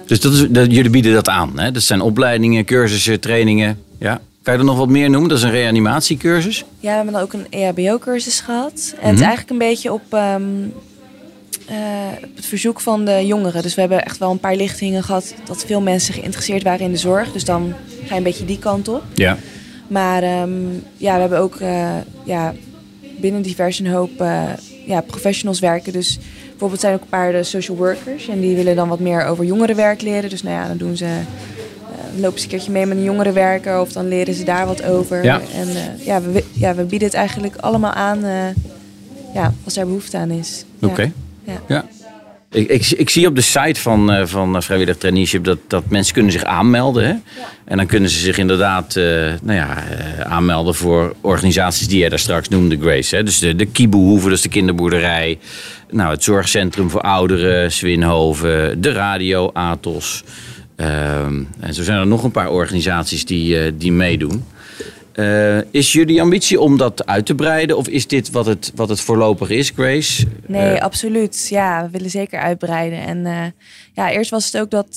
Dus 0.06 0.20
dat 0.20 0.32
is, 0.32 0.48
dat, 0.48 0.72
jullie 0.72 0.90
bieden 0.90 1.12
dat 1.12 1.28
aan, 1.28 1.58
hè? 1.58 1.70
Dat 1.70 1.82
zijn 1.82 2.00
opleidingen, 2.00 2.64
cursussen, 2.64 3.20
trainingen. 3.20 3.78
Ja. 3.98 4.20
Kan 4.42 4.54
je 4.54 4.60
er 4.60 4.66
nog 4.66 4.76
wat 4.76 4.88
meer 4.88 5.10
noemen? 5.10 5.28
Dat 5.28 5.38
is 5.38 5.44
een 5.44 5.50
reanimatiecursus? 5.50 6.58
Ja, 6.58 6.64
we 6.80 6.88
hebben 6.88 7.12
dan 7.12 7.22
ook 7.22 7.32
een 7.32 7.46
EHBO-cursus 7.50 8.40
gehad. 8.40 8.72
En 8.72 8.92
mm 8.92 8.98
-hmm. 8.98 9.08
het 9.08 9.14
is 9.14 9.20
eigenlijk 9.20 9.50
een 9.50 9.58
beetje 9.58 9.92
op... 9.92 10.02
Um, 10.12 10.72
uh, 11.70 11.76
het 12.34 12.46
verzoek 12.46 12.80
van 12.80 13.04
de 13.04 13.26
jongeren. 13.26 13.62
Dus 13.62 13.74
we 13.74 13.80
hebben 13.80 14.04
echt 14.04 14.18
wel 14.18 14.30
een 14.30 14.38
paar 14.38 14.56
lichtingen 14.56 15.02
gehad 15.02 15.34
dat 15.44 15.64
veel 15.64 15.80
mensen 15.80 16.14
geïnteresseerd 16.14 16.62
waren 16.62 16.86
in 16.86 16.92
de 16.92 16.98
zorg. 16.98 17.32
Dus 17.32 17.44
dan 17.44 17.74
ga 18.04 18.08
je 18.08 18.14
een 18.14 18.22
beetje 18.22 18.44
die 18.44 18.58
kant 18.58 18.88
op. 18.88 19.02
Ja. 19.14 19.38
Maar 19.88 20.40
um, 20.42 20.82
ja, 20.96 21.14
we 21.14 21.20
hebben 21.20 21.38
ook 21.38 21.60
uh, 21.60 21.96
ja, 22.24 22.54
binnen 23.20 23.42
Divers 23.42 23.78
een 23.78 23.86
hoop 23.86 24.20
uh, 24.20 24.42
ja, 24.86 25.00
professionals 25.00 25.60
werken. 25.60 25.92
Dus 25.92 26.18
bijvoorbeeld 26.48 26.80
zijn 26.80 26.94
ook 26.94 27.00
een 27.00 27.08
paar 27.08 27.32
de 27.32 27.42
social 27.42 27.76
workers. 27.76 28.28
En 28.28 28.40
die 28.40 28.56
willen 28.56 28.76
dan 28.76 28.88
wat 28.88 29.00
meer 29.00 29.24
over 29.24 29.44
jongerenwerk 29.44 30.02
leren. 30.02 30.30
Dus 30.30 30.42
nou 30.42 30.54
ja, 30.54 30.68
dan 30.68 30.76
doen 30.76 30.96
ze, 30.96 31.04
uh, 31.04 32.20
lopen 32.20 32.38
ze 32.38 32.44
een 32.44 32.50
keertje 32.50 32.72
mee 32.72 32.86
met 32.86 32.96
een 32.96 33.02
jongerenwerker. 33.02 33.80
Of 33.80 33.92
dan 33.92 34.08
leren 34.08 34.34
ze 34.34 34.44
daar 34.44 34.66
wat 34.66 34.82
over. 34.84 35.24
Ja. 35.24 35.40
En 35.54 35.68
ja 35.98 36.20
we, 36.20 36.44
ja, 36.52 36.74
we 36.74 36.84
bieden 36.84 37.08
het 37.08 37.16
eigenlijk 37.16 37.56
allemaal 37.56 37.92
aan 37.92 38.20
ja, 39.34 39.52
als 39.64 39.76
er 39.76 39.86
behoefte 39.86 40.16
aan 40.16 40.30
is. 40.30 40.64
Oké. 40.76 40.92
Okay. 40.92 41.12
Ja. 41.44 41.60
ja. 41.66 41.84
Ik, 42.56 42.68
ik, 42.68 42.86
ik, 42.86 43.10
zie 43.10 43.26
op 43.26 43.34
de 43.34 43.40
site 43.40 43.80
van, 43.80 44.14
uh, 44.14 44.26
van 44.26 44.62
Vrijwillig 44.62 44.96
Traineeship 44.96 45.44
dat, 45.44 45.58
dat 45.66 45.88
mensen 45.88 46.14
kunnen 46.14 46.32
zich 46.32 46.44
aanmelden. 46.44 47.04
Hè? 47.04 47.08
Ja. 47.08 47.20
En 47.64 47.76
dan 47.76 47.86
kunnen 47.86 48.10
ze 48.10 48.18
zich 48.18 48.38
inderdaad 48.38 48.96
uh, 48.96 49.04
nou 49.42 49.58
ja, 49.58 49.76
uh, 49.76 50.20
aanmelden 50.20 50.74
voor 50.74 51.14
organisaties 51.20 51.88
die 51.88 51.98
jij 51.98 52.08
daar 52.08 52.18
straks 52.18 52.48
noemde, 52.48 52.78
Grace. 52.80 53.16
Hè? 53.16 53.22
Dus 53.22 53.38
de, 53.38 53.56
de 53.56 53.66
Kieboehoeven, 53.66 54.30
dus 54.30 54.40
de 54.40 54.48
kinderboerderij. 54.48 55.38
Nou, 55.90 56.10
het 56.10 56.24
Zorgcentrum 56.24 56.90
voor 56.90 57.00
Ouderen, 57.00 57.72
Swinhoven, 57.72 58.80
de 58.80 58.92
Radio, 58.92 59.50
Atos. 59.52 60.24
Um, 60.76 61.48
en 61.60 61.74
zo 61.74 61.82
zijn 61.82 61.98
er 61.98 62.06
nog 62.06 62.24
een 62.24 62.30
paar 62.30 62.50
organisaties 62.50 63.24
die, 63.24 63.76
die 63.76 63.92
meedoen. 63.92 64.44
Uh, 65.16 65.58
is 65.70 65.92
jullie 65.92 66.20
ambitie 66.20 66.60
om 66.60 66.76
dat 66.76 67.06
uit 67.06 67.26
te 67.26 67.34
breiden? 67.34 67.76
Of 67.76 67.88
is 67.88 68.06
dit 68.06 68.30
wat 68.30 68.46
het, 68.46 68.72
wat 68.74 68.88
het 68.88 69.00
voorlopig 69.00 69.50
is, 69.50 69.70
Grace? 69.70 70.26
Nee, 70.46 70.74
uh, 70.74 70.80
absoluut. 70.80 71.48
Ja, 71.48 71.84
we 71.84 71.90
willen 71.90 72.10
zeker 72.10 72.40
uitbreiden. 72.40 72.98
En 72.98 73.18
uh, 73.18 73.44
ja, 73.92 74.10
eerst 74.10 74.30
was 74.30 74.46
het 74.46 74.58
ook 74.58 74.70
dat 74.70 74.96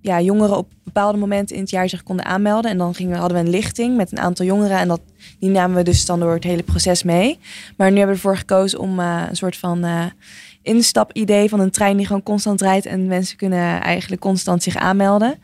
ja, 0.00 0.20
jongeren 0.20 0.56
op 0.56 0.68
bepaalde 0.84 1.18
momenten 1.18 1.56
in 1.56 1.62
het 1.62 1.70
jaar 1.70 1.88
zich 1.88 2.02
konden 2.02 2.24
aanmelden. 2.24 2.70
En 2.70 2.78
dan 2.78 2.94
gingen, 2.94 3.18
hadden 3.18 3.38
we 3.38 3.44
een 3.44 3.50
lichting 3.50 3.96
met 3.96 4.12
een 4.12 4.18
aantal 4.18 4.46
jongeren. 4.46 4.78
En 4.78 4.88
dat, 4.88 5.00
die 5.38 5.50
namen 5.50 5.76
we 5.76 5.82
dus 5.82 6.06
dan 6.06 6.20
door 6.20 6.34
het 6.34 6.44
hele 6.44 6.62
proces 6.62 7.02
mee. 7.02 7.38
Maar 7.76 7.90
nu 7.90 7.96
hebben 7.98 8.16
we 8.16 8.22
ervoor 8.22 8.36
gekozen 8.36 8.78
om 8.78 8.98
een 8.98 9.36
soort 9.36 9.56
van 9.56 9.86
instapidee 10.62 11.48
van 11.48 11.60
een 11.60 11.70
trein 11.70 11.96
die 11.96 12.06
gewoon 12.06 12.22
constant 12.22 12.60
rijdt. 12.60 12.86
En 12.86 13.06
mensen 13.06 13.36
kunnen 13.36 13.80
eigenlijk 13.82 14.20
constant 14.20 14.62
zich 14.62 14.76
aanmelden. 14.76 15.38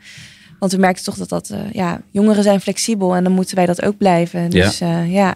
Want 0.63 0.75
we 0.75 0.81
merkten 0.81 1.03
toch 1.03 1.15
dat 1.15 1.29
dat, 1.29 1.49
uh, 1.49 1.59
ja, 1.71 2.01
jongeren 2.11 2.43
zijn 2.43 2.61
flexibel 2.61 3.15
en 3.15 3.23
dan 3.23 3.33
moeten 3.33 3.55
wij 3.55 3.65
dat 3.65 3.83
ook 3.83 3.97
blijven. 3.97 4.49
Dus 4.49 4.77
ja, 4.77 5.01
uh, 5.01 5.13
ja. 5.13 5.35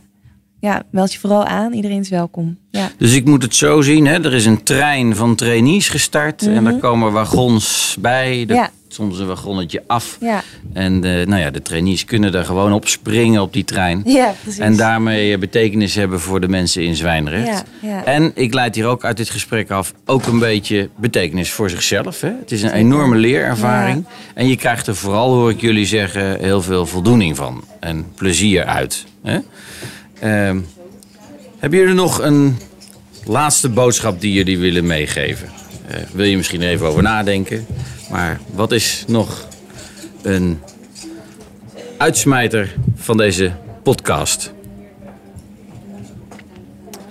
ja, 0.59 0.83
meld 0.89 1.13
je 1.13 1.19
vooral 1.19 1.45
aan. 1.45 1.73
Iedereen 1.73 1.99
is 1.99 2.09
welkom. 2.09 2.57
Ja. 2.71 2.89
Dus 2.97 3.13
ik 3.13 3.25
moet 3.25 3.41
het 3.41 3.55
zo 3.55 3.81
zien, 3.81 4.05
hè? 4.05 4.23
er 4.23 4.33
is 4.33 4.45
een 4.45 4.63
trein 4.63 5.15
van 5.15 5.35
trainees 5.35 5.89
gestart 5.89 6.41
mm 6.41 6.47
-hmm. 6.47 6.57
en 6.57 6.73
er 6.73 6.79
komen 6.79 7.11
wagons 7.11 7.97
bij. 7.99 8.45
Ja. 8.47 8.69
Soms 8.97 9.19
een 9.19 9.27
wagonnetje 9.27 9.83
af. 9.87 10.17
Ja. 10.21 10.43
En 10.73 11.01
de, 11.01 11.23
nou 11.27 11.41
ja, 11.41 11.51
de 11.51 11.61
trainees 11.61 12.05
kunnen 12.05 12.31
daar 12.31 12.45
gewoon 12.45 12.73
op 12.73 12.87
springen 12.87 13.41
op 13.41 13.53
die 13.53 13.63
trein. 13.63 14.01
Ja, 14.05 14.35
precies. 14.41 14.59
En 14.59 14.75
daarmee 14.75 15.37
betekenis 15.37 15.95
hebben 15.95 16.19
voor 16.19 16.41
de 16.41 16.47
mensen 16.47 16.83
in 16.83 16.95
Zwijnrecht. 16.95 17.63
Ja. 17.81 18.05
En 18.05 18.31
ik 18.35 18.53
leid 18.53 18.75
hier 18.75 18.85
ook 18.85 19.05
uit 19.05 19.17
dit 19.17 19.29
gesprek 19.29 19.71
af 19.71 19.93
ook 20.05 20.25
een 20.25 20.39
beetje 20.39 20.89
betekenis 20.95 21.51
voor 21.51 21.69
zichzelf. 21.69 22.21
Hè? 22.21 22.31
Het 22.39 22.51
is 22.51 22.61
een 22.61 22.71
enorme 22.71 23.15
leerervaring. 23.15 24.05
En 24.33 24.47
je 24.47 24.55
krijgt 24.55 24.87
er 24.87 24.95
vooral, 24.95 25.33
hoor 25.33 25.49
ik 25.49 25.61
jullie 25.61 25.85
zeggen, 25.85 26.39
heel 26.39 26.61
veel 26.61 26.85
voldoening 26.85 27.35
van. 27.35 27.63
En 27.79 28.05
plezier 28.15 28.65
uit. 28.65 29.05
Hè? 29.23 29.35
Uh, 29.35 30.61
hebben 31.59 31.79
jullie 31.79 31.93
nog 31.93 32.21
een 32.21 32.57
laatste 33.25 33.69
boodschap 33.69 34.21
die 34.21 34.33
jullie 34.33 34.57
willen 34.59 34.85
meegeven? 34.85 35.49
Uh, 35.91 35.95
wil 36.11 36.25
je 36.25 36.37
misschien 36.37 36.61
er 36.61 36.69
even 36.69 36.87
over 36.87 37.03
nadenken? 37.03 37.65
Maar 38.09 38.39
wat 38.53 38.71
is 38.71 39.03
nog 39.07 39.47
een 40.21 40.59
uitsmijter 41.97 42.75
van 42.95 43.17
deze 43.17 43.51
podcast? 43.83 44.53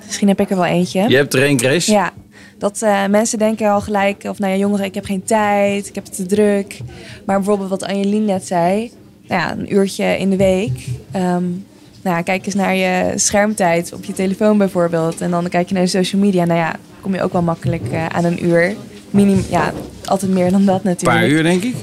Misschien 0.04 0.28
heb 0.28 0.40
ik 0.40 0.50
er 0.50 0.56
wel 0.56 0.64
eentje. 0.64 1.08
Je 1.08 1.16
hebt 1.16 1.34
er 1.34 1.42
één, 1.42 1.58
Grace? 1.58 1.92
Ja. 1.92 2.12
Dat 2.58 2.80
uh, 2.82 3.06
mensen 3.06 3.38
denken 3.38 3.70
al 3.70 3.80
gelijk, 3.80 4.24
of 4.24 4.38
nou 4.38 4.52
ja, 4.52 4.58
jongeren, 4.58 4.84
ik 4.84 4.94
heb 4.94 5.04
geen 5.04 5.24
tijd, 5.24 5.88
ik 5.88 5.94
heb 5.94 6.04
het 6.04 6.16
te 6.16 6.26
druk. 6.26 6.80
Maar 7.24 7.36
bijvoorbeeld 7.36 7.70
wat 7.70 7.84
Angelien 7.84 8.24
net 8.24 8.46
zei, 8.46 8.92
nou 9.28 9.40
ja, 9.40 9.52
een 9.52 9.74
uurtje 9.74 10.18
in 10.18 10.30
de 10.30 10.36
week. 10.36 10.86
Um, 11.16 11.66
nou, 12.02 12.22
kijk 12.22 12.46
eens 12.46 12.54
naar 12.54 12.74
je 12.74 13.12
schermtijd 13.14 13.92
op 13.92 14.04
je 14.04 14.12
telefoon 14.12 14.58
bijvoorbeeld. 14.58 15.20
En 15.20 15.30
dan 15.30 15.48
kijk 15.48 15.68
je 15.68 15.74
naar 15.74 15.82
de 15.82 15.88
social 15.88 16.20
media. 16.20 16.44
Nou 16.44 16.58
ja, 16.58 16.76
kom 17.00 17.14
je 17.14 17.22
ook 17.22 17.32
wel 17.32 17.42
makkelijk 17.42 17.82
uh, 17.92 18.06
aan 18.06 18.24
een 18.24 18.44
uur. 18.44 18.74
Minim, 19.10 19.44
ja, 19.50 19.72
altijd 20.08 20.32
meer 20.32 20.50
dan 20.50 20.64
dat 20.64 20.84
natuurlijk. 20.84 21.20
Een 21.20 21.28
paar 21.28 21.36
uur, 21.36 21.42
denk 21.42 21.62
ik. 21.62 21.74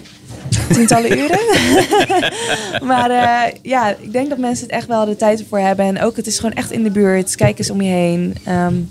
Tientallen 0.74 1.18
uren. 1.18 1.40
maar 2.92 3.12
uh, 3.12 3.60
ja, 3.62 3.96
ik 4.00 4.12
denk 4.12 4.30
dat 4.30 4.38
mensen 4.38 4.66
het 4.66 4.76
echt 4.76 4.88
wel 4.88 5.06
de 5.06 5.16
tijd 5.16 5.40
ervoor 5.40 5.60
hebben. 5.60 5.86
En 5.86 6.02
ook, 6.02 6.16
het 6.16 6.28
is 6.28 6.40
gewoon 6.40 6.56
echt 6.56 6.72
in 6.72 6.84
de 6.84 6.92
buurt. 6.92 7.36
Kijk 7.36 7.58
eens 7.58 7.70
om 7.70 7.82
je 7.82 7.92
heen. 7.92 8.36
Um, 8.48 8.90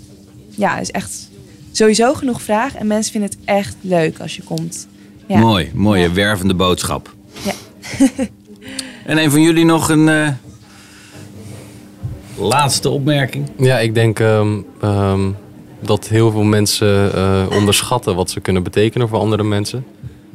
ja, 0.49 0.79
is 0.79 0.91
echt 0.91 1.29
sowieso 1.71 2.13
genoeg 2.13 2.41
vraag. 2.41 2.75
En 2.75 2.87
mensen 2.87 3.11
vinden 3.11 3.29
het 3.29 3.39
echt 3.45 3.75
leuk 3.81 4.19
als 4.19 4.35
je 4.35 4.43
komt. 4.43 4.87
Ja. 5.27 5.39
Mooi, 5.39 5.71
mooie 5.73 6.07
ja. 6.07 6.13
wervende 6.13 6.53
boodschap. 6.53 7.13
Ja. 7.43 7.53
en 9.05 9.17
een 9.17 9.31
van 9.31 9.41
jullie 9.41 9.65
nog 9.65 9.89
een 9.89 10.07
uh, 10.07 10.29
laatste 12.37 12.89
opmerking? 12.89 13.49
Ja, 13.57 13.79
ik 13.79 13.93
denk 13.93 14.19
um, 14.19 14.65
um, 14.83 15.35
dat 15.85 16.07
heel 16.07 16.31
veel 16.31 16.43
mensen 16.43 17.11
uh, 17.15 17.45
onderschatten 17.51 18.15
wat 18.15 18.29
ze 18.29 18.39
kunnen 18.39 18.63
betekenen 18.63 19.07
voor 19.07 19.19
andere 19.19 19.43
mensen. 19.43 19.85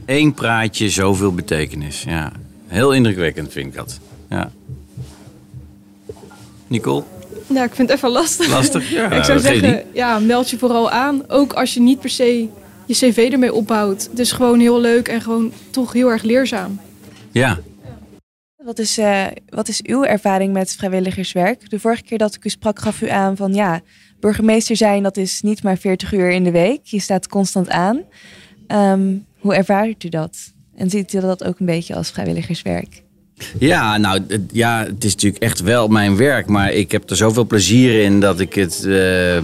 Eén 0.07 0.35
praatje, 0.35 0.91
zoveel 0.91 1.35
betekenis. 1.35 2.03
Ja, 2.03 2.33
heel 2.67 2.93
indrukwekkend 2.93 3.53
vind 3.53 3.67
ik 3.67 3.75
dat. 3.75 3.99
Ja. 4.31 4.51
Nicole? 6.67 7.03
Nou, 7.47 7.67
ik 7.67 7.75
vind 7.75 7.89
het 7.89 7.99
even 7.99 8.11
lastig. 8.11 8.49
Lastig? 8.51 8.91
Ja, 8.91 9.11
ik 9.19 9.25
zou 9.25 9.39
zeggen, 9.39 9.83
ja, 9.93 10.19
meld 10.19 10.51
je 10.51 10.59
vooral 10.59 10.91
aan. 10.91 11.23
Ook 11.29 11.53
als 11.53 11.75
je 11.75 11.81
niet 11.81 12.01
per 12.01 12.11
se 12.11 12.49
je 12.87 12.95
cv 12.95 13.29
ermee 13.33 13.53
opbouwt. 13.53 14.09
Het 14.11 14.19
is 14.19 14.33
gewoon 14.33 14.61
heel 14.61 14.81
leuk 14.81 15.09
en 15.09 15.21
gewoon 15.21 15.53
toch 15.71 15.93
heel 15.93 16.11
erg 16.11 16.23
leerzaam. 16.23 16.81
Ja. 17.33 17.59
Wat 18.69 18.79
is, 18.79 18.99
uh, 18.99 19.27
wat 19.49 19.69
is 19.69 19.83
uw 19.83 20.05
ervaring 20.05 20.53
met 20.53 20.75
vrijwilligerswerk? 20.79 21.71
De 21.71 21.81
vorige 21.81 22.03
keer 22.03 22.19
dat 22.19 22.35
ik 22.35 22.45
u 22.45 22.49
sprak 22.49 22.79
gaf 22.79 23.03
u 23.03 23.09
aan 23.09 23.37
van 23.37 23.55
ja, 23.55 23.81
burgemeester 24.21 24.77
zijn 24.77 25.03
dat 25.03 25.17
is 25.17 25.41
niet 25.43 25.63
maar 25.63 25.77
40 25.77 26.13
uur 26.13 26.31
in 26.31 26.45
de 26.45 26.51
week. 26.51 26.81
Je 26.83 27.01
staat 27.01 27.29
constant 27.29 27.69
aan. 27.69 28.01
Um, 28.69 29.25
hoe 29.39 29.55
ervaart 29.55 30.05
u 30.05 30.09
dat? 30.09 30.37
En 30.77 30.91
ziet 30.91 31.13
u 31.13 31.21
dat 31.21 31.45
ook 31.45 31.59
een 31.59 31.67
beetje 31.67 31.95
als 31.95 32.11
vrijwilligerswerk? 32.11 33.03
Ja, 33.59 33.97
nou 33.97 34.23
ja, 34.53 34.85
het 34.85 35.05
is 35.05 35.13
natuurlijk 35.15 35.43
echt 35.43 35.61
wel 35.61 35.89
mijn 35.89 36.17
werk. 36.17 36.47
Maar 36.47 36.73
ik 36.73 36.93
heb 36.93 37.11
er 37.11 37.17
zoveel 37.17 37.45
plezier 37.45 38.03
in 38.03 38.21
dat 38.21 38.41
ik 38.41 38.55
het 38.55 38.83
uh, 38.87 39.37
uh, 39.37 39.43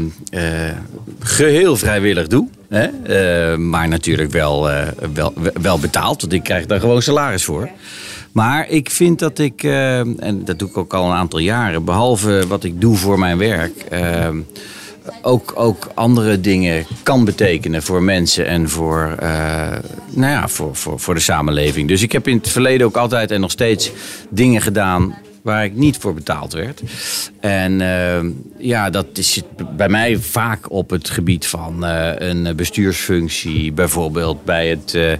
geheel 1.18 1.76
vrijwillig 1.76 2.26
doe. 2.26 2.48
Hè? 2.68 2.88
Uh, 3.52 3.58
maar 3.58 3.88
natuurlijk 3.88 4.30
wel, 4.30 4.70
wel, 5.14 5.32
wel 5.62 5.78
betaald, 5.78 6.20
want 6.20 6.32
ik 6.32 6.42
krijg 6.42 6.66
daar 6.66 6.80
gewoon 6.80 7.02
salaris 7.02 7.44
voor. 7.44 7.70
Maar 8.35 8.68
ik 8.68 8.90
vind 8.90 9.18
dat 9.18 9.38
ik, 9.38 9.62
en 9.62 10.44
dat 10.44 10.59
doe 10.59 10.68
ik 10.68 10.77
ook 10.77 10.94
al 10.94 11.05
een 11.05 11.16
aantal 11.16 11.38
jaren, 11.38 11.85
behalve 11.85 12.44
wat 12.49 12.64
ik 12.64 12.81
doe 12.81 12.97
voor 12.97 13.18
mijn 13.18 13.38
werk 13.38 13.87
ook, 15.23 15.53
ook 15.55 15.90
andere 15.94 16.40
dingen 16.40 16.87
kan 17.03 17.25
betekenen 17.25 17.83
voor 17.83 18.03
mensen 18.03 18.47
en 18.47 18.68
voor, 18.68 19.16
uh, 19.23 19.29
nou 20.11 20.33
ja, 20.33 20.49
voor, 20.49 20.77
voor, 20.77 21.01
voor 21.01 21.14
de 21.14 21.20
samenleving. 21.20 21.88
Dus 21.88 22.03
ik 22.03 22.12
heb 22.12 22.29
in 22.29 22.37
het 22.37 22.49
verleden 22.49 22.87
ook 22.87 22.97
altijd 22.97 23.31
en 23.31 23.40
nog 23.40 23.51
steeds 23.51 23.92
dingen 24.29 24.62
gedaan 24.62 25.14
waar 25.44 25.64
ik 25.64 25.74
niet 25.74 25.96
voor 25.96 26.14
betaald 26.14 26.52
werd. 26.52 26.83
En 27.40 27.80
uh, 27.80 28.18
ja, 28.59 28.90
dat 28.90 29.07
zit 29.12 29.44
bij 29.76 29.88
mij 29.88 30.18
vaak 30.18 30.70
op 30.70 30.90
het 30.90 31.11
gebied 31.11 31.46
van 31.46 31.85
uh, 31.85 32.11
een 32.16 32.57
bestuursfunctie. 32.57 33.72
Bijvoorbeeld 33.72 34.44
bij 34.44 34.68
het 34.68 34.92
uh, 34.94 35.12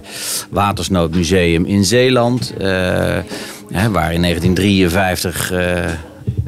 Watersnoodmuseum 0.49 1.65
in 1.65 1.85
Zeeland. 1.85 2.53
Hè, 2.57 3.91
waar 3.91 4.13
in 4.13 4.21
1953 4.21 5.53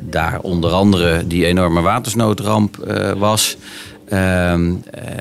daar 0.01 0.39
onder 0.39 0.71
andere 0.71 1.27
die 1.27 1.45
enorme 1.45 1.81
watersnoodramp 1.81 2.75
was. 3.17 3.57
Ehm, 4.09 4.73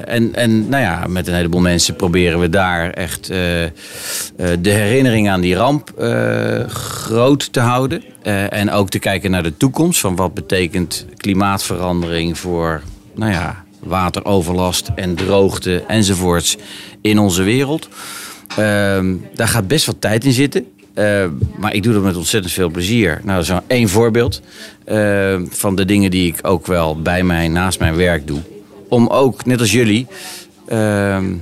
en, 0.05 0.35
en 0.35 0.68
nou 0.68 0.83
ja, 0.83 1.05
met 1.09 1.27
een 1.27 1.35
heleboel 1.35 1.61
mensen 1.61 1.96
proberen 1.96 2.40
we 2.40 2.49
daar 2.49 2.90
echt 2.90 3.31
uh, 3.31 3.62
uh, 3.62 3.68
de 4.61 4.70
herinnering 4.70 5.29
aan 5.31 5.40
die 5.40 5.55
ramp 5.55 5.92
groot 6.68 7.53
te 7.53 7.61
houden. 7.61 8.03
en 8.51 8.70
ook 8.70 8.88
te 8.88 8.99
kijken 8.99 9.31
naar 9.31 9.42
de 9.42 9.57
toekomst. 9.57 10.01
Van 10.01 10.16
wat 10.16 10.35
betekent 10.35 11.07
klimaatverandering 11.16 12.38
voor 12.38 12.83
nou 13.14 13.33
ja, 13.33 13.64
wateroverlast 13.79 14.90
en 14.94 15.14
droogte 15.14 15.85
enzovoorts 15.87 16.57
in 17.01 17.18
onze 17.18 17.42
wereld. 17.42 17.88
Ehm, 18.57 19.14
daar 19.35 19.49
gaat 19.49 19.68
best 19.68 19.87
wat 19.87 20.01
tijd 20.01 20.25
in 20.25 20.33
zitten. 20.33 20.66
maar 21.59 21.75
ik 21.75 21.83
doe 21.83 21.92
dat 21.92 22.03
met 22.03 22.16
ontzettend 22.16 22.55
veel 22.55 22.70
plezier. 22.70 23.20
Nou, 23.22 23.44
dat 23.44 23.49
is 23.49 23.61
één 23.66 23.88
voorbeeld 23.88 24.42
van 25.51 25.77
de 25.77 25.85
dingen 25.85 26.11
die 26.11 26.27
ik 26.27 26.38
ook 26.42 26.66
wel 26.66 27.03
bij 27.03 27.22
mij, 27.22 27.49
naast 27.49 27.79
mijn 27.79 27.96
werk 27.96 28.27
doe 28.27 28.42
om 28.88 29.07
ook, 29.07 29.44
net 29.44 29.61
als 29.61 29.72
jullie, 29.72 30.07
ehm, 30.68 31.35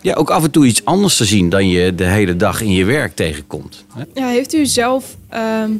ja, 0.00 0.14
ook 0.14 0.30
af 0.30 0.44
en 0.44 0.50
toe 0.50 0.66
iets 0.66 0.84
anders 0.84 1.16
te 1.16 1.24
zien 1.24 1.48
dan 1.48 1.68
je 1.68 1.94
de 1.94 2.04
hele 2.04 2.36
dag 2.36 2.60
in 2.60 2.72
je 2.72 2.84
werk 2.84 3.14
tegenkomt. 3.14 3.84
Ja, 4.14 4.28
heeft 4.28 4.54
u 4.54 4.66
zelf, 4.66 5.16
ehm, 5.28 5.70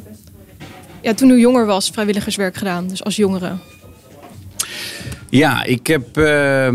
ja, 1.01 1.13
toen 1.13 1.29
u 1.29 1.39
jonger 1.39 1.65
was, 1.65 1.89
vrijwilligerswerk 1.89 2.55
gedaan, 2.55 2.87
dus 2.87 3.03
als 3.03 3.15
jongere? 3.15 3.51
Ja, 5.29 5.63
ik 5.63 5.87
heb 5.87 6.17
uh, 6.17 6.69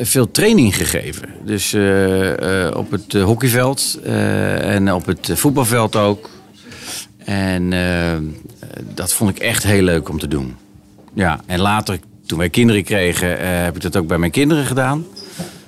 veel 0.00 0.30
training 0.30 0.76
gegeven. 0.76 1.28
Dus 1.44 1.72
uh, 1.72 2.36
uh, 2.36 2.70
op 2.76 2.90
het 2.90 3.12
hockeyveld 3.12 3.98
en 4.04 4.92
op 4.92 5.06
het 5.06 5.30
voetbalveld 5.34 5.96
ook. 5.96 6.30
En 7.24 7.72
dat 8.94 9.12
vond 9.12 9.30
ik 9.30 9.38
echt 9.38 9.62
heel 9.62 9.82
leuk 9.82 10.08
om 10.08 10.18
te 10.18 10.28
doen. 10.28 10.56
Ja, 11.14 11.40
en 11.46 11.60
later 11.60 11.98
toen 12.32 12.40
wij 12.40 12.50
kinderen 12.50 12.84
kregen, 12.84 13.30
uh, 13.30 13.36
heb 13.40 13.76
ik 13.76 13.82
dat 13.82 13.96
ook 13.96 14.06
bij 14.06 14.18
mijn 14.18 14.30
kinderen 14.30 14.64
gedaan. 14.64 15.06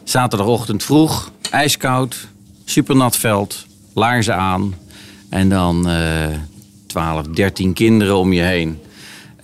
Zaterdagochtend 0.05 0.83
vroeg, 0.83 1.31
ijskoud, 1.50 2.29
supernat 2.64 3.16
veld, 3.16 3.66
laarzen 3.94 4.37
aan. 4.37 4.74
En 5.29 5.48
dan 5.48 5.90
uh, 5.90 6.27
12, 6.87 7.27
13 7.27 7.72
kinderen 7.72 8.16
om 8.16 8.33
je 8.33 8.40
heen. 8.42 8.79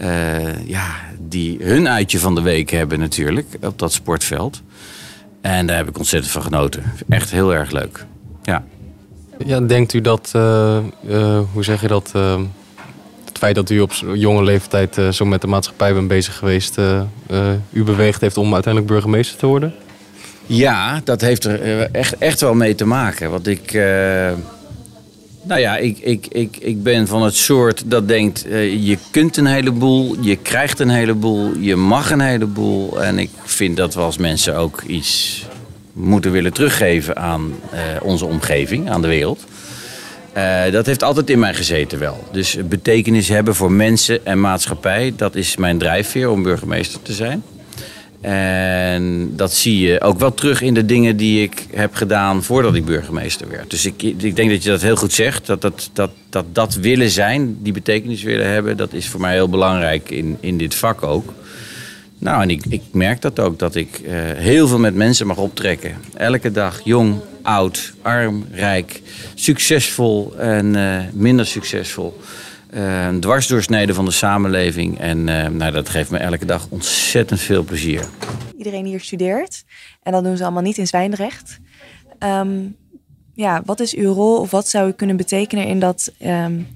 Uh, 0.00 0.66
ja, 0.66 0.86
die 1.18 1.58
hun 1.62 1.88
uitje 1.88 2.18
van 2.18 2.34
de 2.34 2.40
week 2.40 2.70
hebben 2.70 2.98
natuurlijk 2.98 3.56
op 3.60 3.78
dat 3.78 3.92
sportveld. 3.92 4.62
En 5.40 5.66
daar 5.66 5.76
heb 5.76 5.88
ik 5.88 5.98
ontzettend 5.98 6.32
van 6.32 6.42
genoten. 6.42 6.82
Echt 7.08 7.30
heel 7.30 7.54
erg 7.54 7.70
leuk. 7.70 8.06
Ja. 8.42 8.64
Ja, 9.44 9.60
denkt 9.60 9.92
u 9.92 10.00
dat, 10.00 10.30
hoe 11.52 11.64
zeg 11.64 11.80
je 11.80 11.88
dat, 11.88 12.12
feit 13.40 13.54
dat 13.54 13.70
u 13.70 13.80
op 13.80 13.92
jonge 14.14 14.42
leeftijd 14.42 14.98
uh, 14.98 15.08
zo 15.08 15.24
met 15.24 15.40
de 15.40 15.46
maatschappij 15.46 15.94
bent 15.94 16.08
bezig 16.08 16.36
geweest, 16.36 16.78
uh, 16.78 17.02
u 17.72 17.84
beweegt 17.84 18.20
heeft 18.20 18.36
om 18.36 18.54
uiteindelijk 18.54 18.92
burgemeester 18.92 19.38
te 19.38 19.46
worden? 19.46 19.74
Ja, 20.46 21.00
dat 21.04 21.20
heeft 21.20 21.44
er 21.44 21.90
echt, 21.92 22.18
echt 22.18 22.40
wel 22.40 22.54
mee 22.54 22.74
te 22.74 22.84
maken. 22.84 23.30
Want 23.30 23.46
ik. 23.46 23.72
nou 25.42 25.60
ja, 25.60 25.76
ik, 25.76 25.98
ik, 25.98 26.26
ik, 26.26 26.56
ik 26.56 26.82
ben 26.82 27.06
van 27.06 27.22
het 27.22 27.34
soort 27.34 27.82
dat 27.86 28.08
denkt: 28.08 28.44
je 28.80 28.98
kunt 29.10 29.36
een 29.36 29.46
heleboel, 29.46 30.16
je 30.20 30.36
krijgt 30.36 30.80
een 30.80 30.90
heleboel, 30.90 31.56
je 31.58 31.76
mag 31.76 32.10
een 32.10 32.20
heleboel. 32.20 33.02
En 33.02 33.18
ik 33.18 33.30
vind 33.44 33.76
dat 33.76 33.94
we 33.94 34.00
als 34.00 34.18
mensen 34.18 34.56
ook 34.56 34.82
iets 34.82 35.44
moeten 35.92 36.32
willen 36.32 36.52
teruggeven 36.52 37.16
aan 37.16 37.54
onze 38.02 38.26
omgeving, 38.26 38.90
aan 38.90 39.02
de 39.02 39.08
wereld. 39.08 39.44
Uh, 40.36 40.72
dat 40.72 40.86
heeft 40.86 41.02
altijd 41.02 41.30
in 41.30 41.38
mij 41.38 41.54
gezeten 41.54 41.98
wel. 41.98 42.24
Dus 42.32 42.56
betekenis 42.68 43.28
hebben 43.28 43.54
voor 43.54 43.72
mensen 43.72 44.26
en 44.26 44.40
maatschappij, 44.40 45.12
dat 45.16 45.34
is 45.34 45.56
mijn 45.56 45.78
drijfveer 45.78 46.30
om 46.30 46.42
burgemeester 46.42 47.02
te 47.02 47.12
zijn. 47.12 47.42
En 48.20 49.32
dat 49.36 49.52
zie 49.52 49.78
je 49.78 50.00
ook 50.00 50.18
wel 50.18 50.34
terug 50.34 50.60
in 50.60 50.74
de 50.74 50.84
dingen 50.84 51.16
die 51.16 51.42
ik 51.42 51.66
heb 51.70 51.94
gedaan 51.94 52.42
voordat 52.42 52.74
ik 52.74 52.84
burgemeester 52.84 53.48
werd. 53.48 53.70
Dus 53.70 53.86
ik, 53.86 54.02
ik 54.02 54.36
denk 54.36 54.50
dat 54.50 54.62
je 54.62 54.70
dat 54.70 54.82
heel 54.82 54.96
goed 54.96 55.12
zegt. 55.12 55.46
Dat 55.46 55.60
dat, 55.60 55.90
dat, 55.92 56.10
dat 56.28 56.44
dat 56.52 56.74
willen 56.74 57.10
zijn, 57.10 57.56
die 57.62 57.72
betekenis 57.72 58.22
willen 58.22 58.48
hebben, 58.48 58.76
dat 58.76 58.92
is 58.92 59.08
voor 59.08 59.20
mij 59.20 59.32
heel 59.32 59.48
belangrijk 59.48 60.10
in, 60.10 60.36
in 60.40 60.58
dit 60.58 60.74
vak 60.74 61.02
ook. 61.02 61.32
Nou, 62.20 62.42
en 62.42 62.50
ik, 62.50 62.66
ik 62.68 62.82
merk 62.92 63.20
dat 63.20 63.38
ook, 63.38 63.58
dat 63.58 63.74
ik 63.74 64.00
uh, 64.00 64.10
heel 64.32 64.68
veel 64.68 64.78
met 64.78 64.94
mensen 64.94 65.26
mag 65.26 65.36
optrekken. 65.36 65.96
Elke 66.14 66.50
dag, 66.50 66.80
jong, 66.84 67.20
oud, 67.42 67.94
arm, 68.02 68.46
rijk, 68.52 69.02
succesvol 69.34 70.38
en 70.38 70.74
uh, 70.74 71.00
minder 71.12 71.46
succesvol. 71.46 72.20
Uh, 72.74 73.06
een 73.06 73.20
dwarsdoorsnede 73.20 73.94
van 73.94 74.04
de 74.04 74.10
samenleving. 74.10 74.98
En 74.98 75.24
nou, 75.56 75.70
dat 75.70 75.88
geeft 75.88 76.10
me 76.10 76.18
elke 76.18 76.44
dag 76.44 76.66
ontzettend 76.68 77.40
veel 77.40 77.62
plezier. 77.62 78.04
Iedereen 78.58 78.84
hier 78.84 79.00
studeert. 79.00 79.64
En 80.02 80.12
dat 80.12 80.24
doen 80.24 80.36
ze 80.36 80.42
allemaal 80.42 80.62
niet 80.62 80.78
in 80.78 80.86
Zwijndrecht. 80.86 81.58
Um, 82.18 82.76
ja, 83.34 83.62
wat 83.64 83.80
is 83.80 83.94
uw 83.94 84.12
rol 84.12 84.38
of 84.38 84.50
wat 84.50 84.68
zou 84.68 84.88
u 84.88 84.92
kunnen 84.92 85.16
betekenen 85.16 85.66
in 85.66 85.80
dat... 85.80 86.12
Um, 86.24 86.66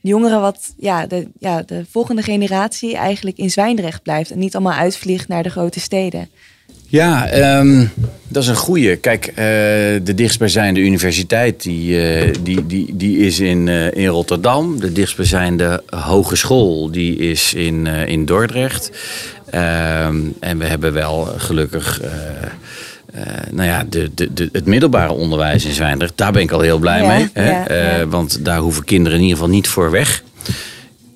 de 0.00 0.08
jongeren 0.08 0.40
wat, 0.40 0.74
ja 0.78 1.06
de, 1.06 1.28
ja, 1.38 1.62
de 1.62 1.84
volgende 1.90 2.22
generatie 2.22 2.96
eigenlijk 2.96 3.36
in 3.36 3.50
Zwijndrecht 3.50 4.02
blijft 4.02 4.30
en 4.30 4.38
niet 4.38 4.54
allemaal 4.54 4.78
uitvliegt 4.78 5.28
naar 5.28 5.42
de 5.42 5.50
grote 5.50 5.80
steden? 5.80 6.28
Ja, 6.86 7.32
um, 7.58 7.90
dat 8.28 8.42
is 8.42 8.48
een 8.48 8.56
goede. 8.56 8.96
Kijk, 8.96 9.28
uh, 9.28 9.34
de 9.36 10.12
dichtstbijzijnde 10.14 10.80
universiteit 10.80 11.62
die, 11.62 11.90
uh, 11.90 12.34
die, 12.42 12.66
die, 12.66 12.96
die 12.96 13.18
is 13.18 13.40
in, 13.40 13.66
uh, 13.66 13.92
in 13.92 14.06
Rotterdam. 14.06 14.80
De 14.80 14.92
dichtstbijzijnde 14.92 15.82
hogeschool 15.86 16.90
die 16.90 17.16
is 17.16 17.54
in, 17.54 17.86
in 17.86 18.24
Dordrecht. 18.24 18.90
Um, 19.54 20.34
en 20.40 20.58
we 20.58 20.64
hebben 20.64 20.92
wel 20.92 21.24
gelukkig 21.24 22.00
uh, 23.14 23.22
nou 23.50 23.68
ja, 23.68 23.84
de, 23.88 24.10
de, 24.14 24.32
de, 24.32 24.48
het 24.52 24.66
middelbare 24.66 25.12
onderwijs 25.12 25.64
in 25.64 25.72
Zwijndrecht, 25.72 26.12
daar 26.16 26.32
ben 26.32 26.42
ik 26.42 26.50
al 26.50 26.60
heel 26.60 26.78
blij 26.78 27.06
mee. 27.06 27.28
Hè? 27.32 27.50
Ja, 27.50 28.00
uh, 28.00 28.06
want 28.08 28.44
daar 28.44 28.58
hoeven 28.58 28.84
kinderen 28.84 29.18
in 29.18 29.24
ieder 29.24 29.38
geval 29.38 29.52
niet 29.54 29.68
voor 29.68 29.90
weg. 29.90 30.22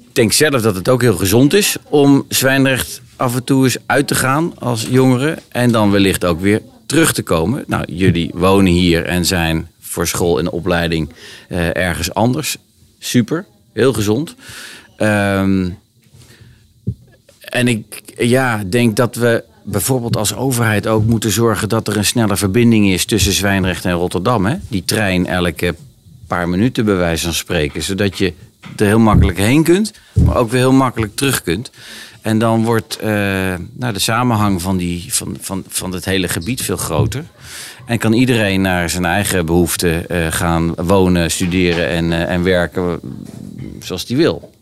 Ik 0.08 0.20
denk 0.20 0.32
zelf 0.32 0.62
dat 0.62 0.74
het 0.74 0.88
ook 0.88 1.02
heel 1.02 1.16
gezond 1.16 1.54
is 1.54 1.76
om 1.88 2.24
Zwijndrecht 2.28 3.00
af 3.16 3.34
en 3.34 3.44
toe 3.44 3.64
eens 3.64 3.76
uit 3.86 4.08
te 4.08 4.14
gaan 4.14 4.58
als 4.58 4.86
jongeren. 4.90 5.38
En 5.48 5.72
dan 5.72 5.90
wellicht 5.90 6.24
ook 6.24 6.40
weer 6.40 6.62
terug 6.86 7.12
te 7.12 7.22
komen. 7.22 7.64
Nou, 7.66 7.92
jullie 7.92 8.30
wonen 8.34 8.72
hier 8.72 9.04
en 9.04 9.24
zijn 9.24 9.68
voor 9.80 10.06
school 10.06 10.38
en 10.38 10.50
opleiding 10.50 11.12
uh, 11.48 11.76
ergens 11.76 12.14
anders. 12.14 12.56
Super, 12.98 13.46
heel 13.72 13.92
gezond. 13.92 14.34
Um, 14.98 15.78
en 17.40 17.68
ik 17.68 18.02
ja, 18.16 18.62
denk 18.66 18.96
dat 18.96 19.14
we 19.14 19.44
bijvoorbeeld 19.64 20.16
als 20.16 20.34
overheid 20.34 20.86
ook 20.86 21.04
moeten 21.04 21.30
zorgen 21.30 21.68
dat 21.68 21.88
er 21.88 21.96
een 21.96 22.04
snelle 22.04 22.36
verbinding 22.36 22.88
is 22.88 23.04
tussen 23.04 23.32
Zwijndrecht 23.32 23.84
en 23.84 23.92
Rotterdam. 23.92 24.46
Hè? 24.46 24.56
Die 24.68 24.84
trein 24.84 25.26
elke 25.26 25.74
paar 26.26 26.48
minuten 26.48 26.84
bij 26.84 26.96
wijze 26.96 27.24
van 27.24 27.34
spreken. 27.34 27.82
Zodat 27.82 28.18
je 28.18 28.32
er 28.76 28.86
heel 28.86 28.98
makkelijk 28.98 29.38
heen 29.38 29.62
kunt, 29.62 29.92
maar 30.12 30.36
ook 30.36 30.50
weer 30.50 30.60
heel 30.60 30.72
makkelijk 30.72 31.16
terug 31.16 31.42
kunt. 31.42 31.70
En 32.20 32.38
dan 32.38 32.64
wordt 32.64 32.98
uh, 33.00 33.06
nou, 33.72 33.92
de 33.92 33.98
samenhang 33.98 34.62
van, 34.62 34.76
die, 34.76 35.14
van, 35.14 35.36
van, 35.40 35.64
van 35.68 35.92
het 35.92 36.04
hele 36.04 36.28
gebied 36.28 36.62
veel 36.62 36.76
groter. 36.76 37.24
En 37.86 37.98
kan 37.98 38.12
iedereen 38.12 38.60
naar 38.60 38.90
zijn 38.90 39.04
eigen 39.04 39.46
behoeften 39.46 40.04
uh, 40.10 40.26
gaan 40.30 40.74
wonen, 40.74 41.30
studeren 41.30 41.88
en, 41.88 42.04
uh, 42.04 42.30
en 42.30 42.42
werken 42.42 43.00
zoals 43.80 44.04
hij 44.08 44.16
wil. 44.16 44.52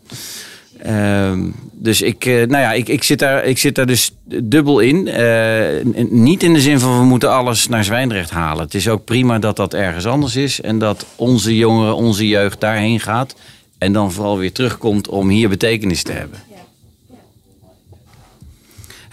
Uh, 0.87 1.31
dus 1.71 2.01
ik, 2.01 2.25
uh, 2.25 2.35
nou 2.35 2.61
ja, 2.61 2.73
ik, 2.73 2.87
ik, 2.87 3.03
zit 3.03 3.19
daar, 3.19 3.45
ik 3.45 3.57
zit 3.57 3.75
daar 3.75 3.85
dus 3.85 4.11
dubbel 4.43 4.79
in. 4.79 5.07
Uh, 5.07 6.05
niet 6.09 6.43
in 6.43 6.53
de 6.53 6.61
zin 6.61 6.79
van 6.79 6.99
we 6.99 7.05
moeten 7.05 7.31
alles 7.31 7.67
naar 7.67 7.83
Zwijndrecht 7.83 8.29
halen. 8.29 8.63
Het 8.63 8.73
is 8.73 8.87
ook 8.87 9.05
prima 9.05 9.39
dat 9.39 9.55
dat 9.55 9.73
ergens 9.73 10.05
anders 10.05 10.35
is. 10.35 10.61
En 10.61 10.79
dat 10.79 11.05
onze 11.15 11.57
jongeren, 11.57 11.95
onze 11.95 12.27
jeugd 12.27 12.59
daarheen 12.59 12.99
gaat. 12.99 13.35
En 13.77 13.93
dan 13.93 14.11
vooral 14.11 14.37
weer 14.37 14.51
terugkomt 14.51 15.07
om 15.07 15.29
hier 15.29 15.49
betekenis 15.49 16.03
te 16.03 16.11
hebben. 16.11 16.39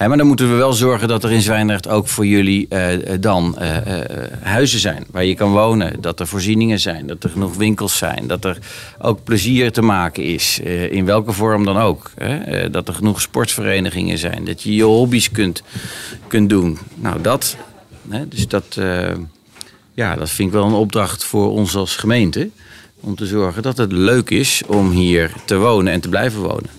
Maar 0.09 0.17
dan 0.17 0.27
moeten 0.27 0.51
we 0.51 0.55
wel 0.57 0.73
zorgen 0.73 1.09
dat 1.09 1.25
er 1.25 1.33
in 1.33 1.43
Zwijndrecht 1.43 1.89
ook 1.89 2.09
voor 2.09 2.27
jullie 2.27 2.67
uh, 2.71 2.87
dan 3.21 3.57
uh, 3.59 3.77
uh, 3.77 4.01
huizen 4.43 4.81
zijn 4.81 5.07
waar 5.11 5.25
je 5.25 5.35
kan 5.35 5.53
wonen. 5.53 6.01
Dat 6.01 6.21
er 6.21 6.27
voorzieningen 6.27 6.81
zijn, 6.81 7.07
dat 7.07 7.25
er 7.25 7.31
genoeg 7.31 7.55
winkels 7.55 7.99
zijn. 7.99 8.27
Dat 8.27 8.45
er 8.45 8.59
ook 8.99 9.25
plezier 9.25 9.73
te 9.73 9.83
maken 9.83 10.25
is, 10.25 10.59
in 10.91 11.05
welke 11.05 11.33
vorm 11.33 11.65
dan 11.65 11.79
ook. 11.79 12.11
Dat 12.71 12.89
er 12.89 12.95
genoeg 12.95 13.21
sportverenigingen 13.21 14.19
zijn, 14.19 14.45
dat 14.45 14.63
je 14.63 14.75
je 14.75 14.83
hobby's 14.83 15.31
kunt, 15.31 15.63
kunt 16.27 16.49
doen. 16.49 16.79
Nou, 16.95 17.21
dat. 17.21 17.57
Dus 18.29 18.49
dat, 18.49 18.79
ja, 19.95 20.15
dat 20.15 20.31
vind 20.31 20.49
ik 20.49 20.55
wel 20.55 20.67
een 20.67 20.73
opdracht 20.73 21.25
voor 21.25 21.51
ons 21.51 21.75
als 21.77 21.97
gemeente. 21.97 22.51
om 23.01 23.15
te 23.17 23.27
zorgen 23.27 23.63
dat 23.63 23.77
het 23.77 23.93
leuk 23.93 24.31
is 24.31 24.63
om 24.67 24.91
hier 24.91 25.33
te 25.45 25.57
wonen 25.57 25.93
en 25.93 26.01
te 26.01 26.09
blijven 26.09 26.41
wonen. 26.41 26.71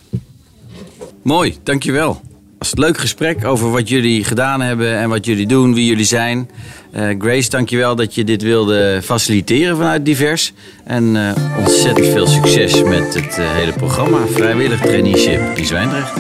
Mooi, 1.21 1.57
dankjewel. 1.63 2.30
Was 2.61 2.69
het 2.69 2.79
leuk 2.79 2.97
gesprek 2.97 3.45
over 3.45 3.71
wat 3.71 3.89
jullie 3.89 4.23
gedaan 4.23 4.61
hebben 4.61 4.97
en 4.97 5.09
wat 5.09 5.25
jullie 5.25 5.47
doen, 5.47 5.73
wie 5.73 5.85
jullie 5.85 6.05
zijn. 6.05 6.49
Uh, 6.95 7.03
Grace, 7.19 7.49
dankjewel 7.49 7.95
dat 7.95 8.15
je 8.15 8.23
dit 8.23 8.41
wilde 8.41 8.99
faciliteren 9.03 9.77
vanuit 9.77 10.05
Divers. 10.05 10.53
En 10.83 11.15
uh, 11.15 11.31
ontzettend 11.57 12.07
veel 12.07 12.27
succes 12.27 12.83
met 12.83 13.13
het 13.13 13.37
uh, 13.39 13.51
hele 13.51 13.73
programma 13.73 14.17
Vrijwillig 14.27 14.81
Traineeship 14.81 15.57
in 15.57 15.65
Zwijndrecht. 15.65 16.13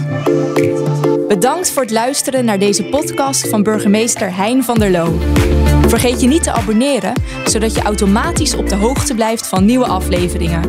Bedankt 1.27 1.71
voor 1.71 1.81
het 1.81 1.91
luisteren 1.91 2.45
naar 2.45 2.59
deze 2.59 2.83
podcast 2.83 3.49
van 3.49 3.63
burgemeester 3.63 4.35
Hein 4.35 4.63
van 4.63 4.79
der 4.79 4.91
Loo. 4.91 5.19
Vergeet 5.87 6.21
je 6.21 6.27
niet 6.27 6.43
te 6.43 6.51
abonneren, 6.51 7.13
zodat 7.45 7.75
je 7.75 7.81
automatisch 7.81 8.55
op 8.55 8.69
de 8.69 8.75
hoogte 8.75 9.15
blijft 9.15 9.47
van 9.47 9.65
nieuwe 9.65 9.85
afleveringen. 9.85 10.61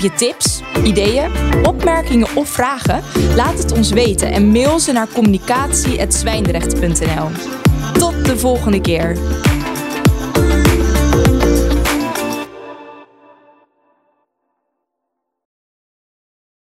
Heb 0.00 0.10
je 0.10 0.16
tips, 0.26 0.60
ideeën, 0.84 1.30
opmerkingen 1.62 2.28
of 2.34 2.48
vragen? 2.48 3.02
Laat 3.34 3.58
het 3.58 3.72
ons 3.72 3.90
weten 3.90 4.32
en 4.32 4.50
mail 4.50 4.78
ze 4.78 4.92
naar 4.92 5.08
communicatie.zwijndrecht.nl. 5.08 7.28
Tot 7.92 8.24
de 8.24 8.38
volgende 8.38 8.80
keer. 8.80 9.16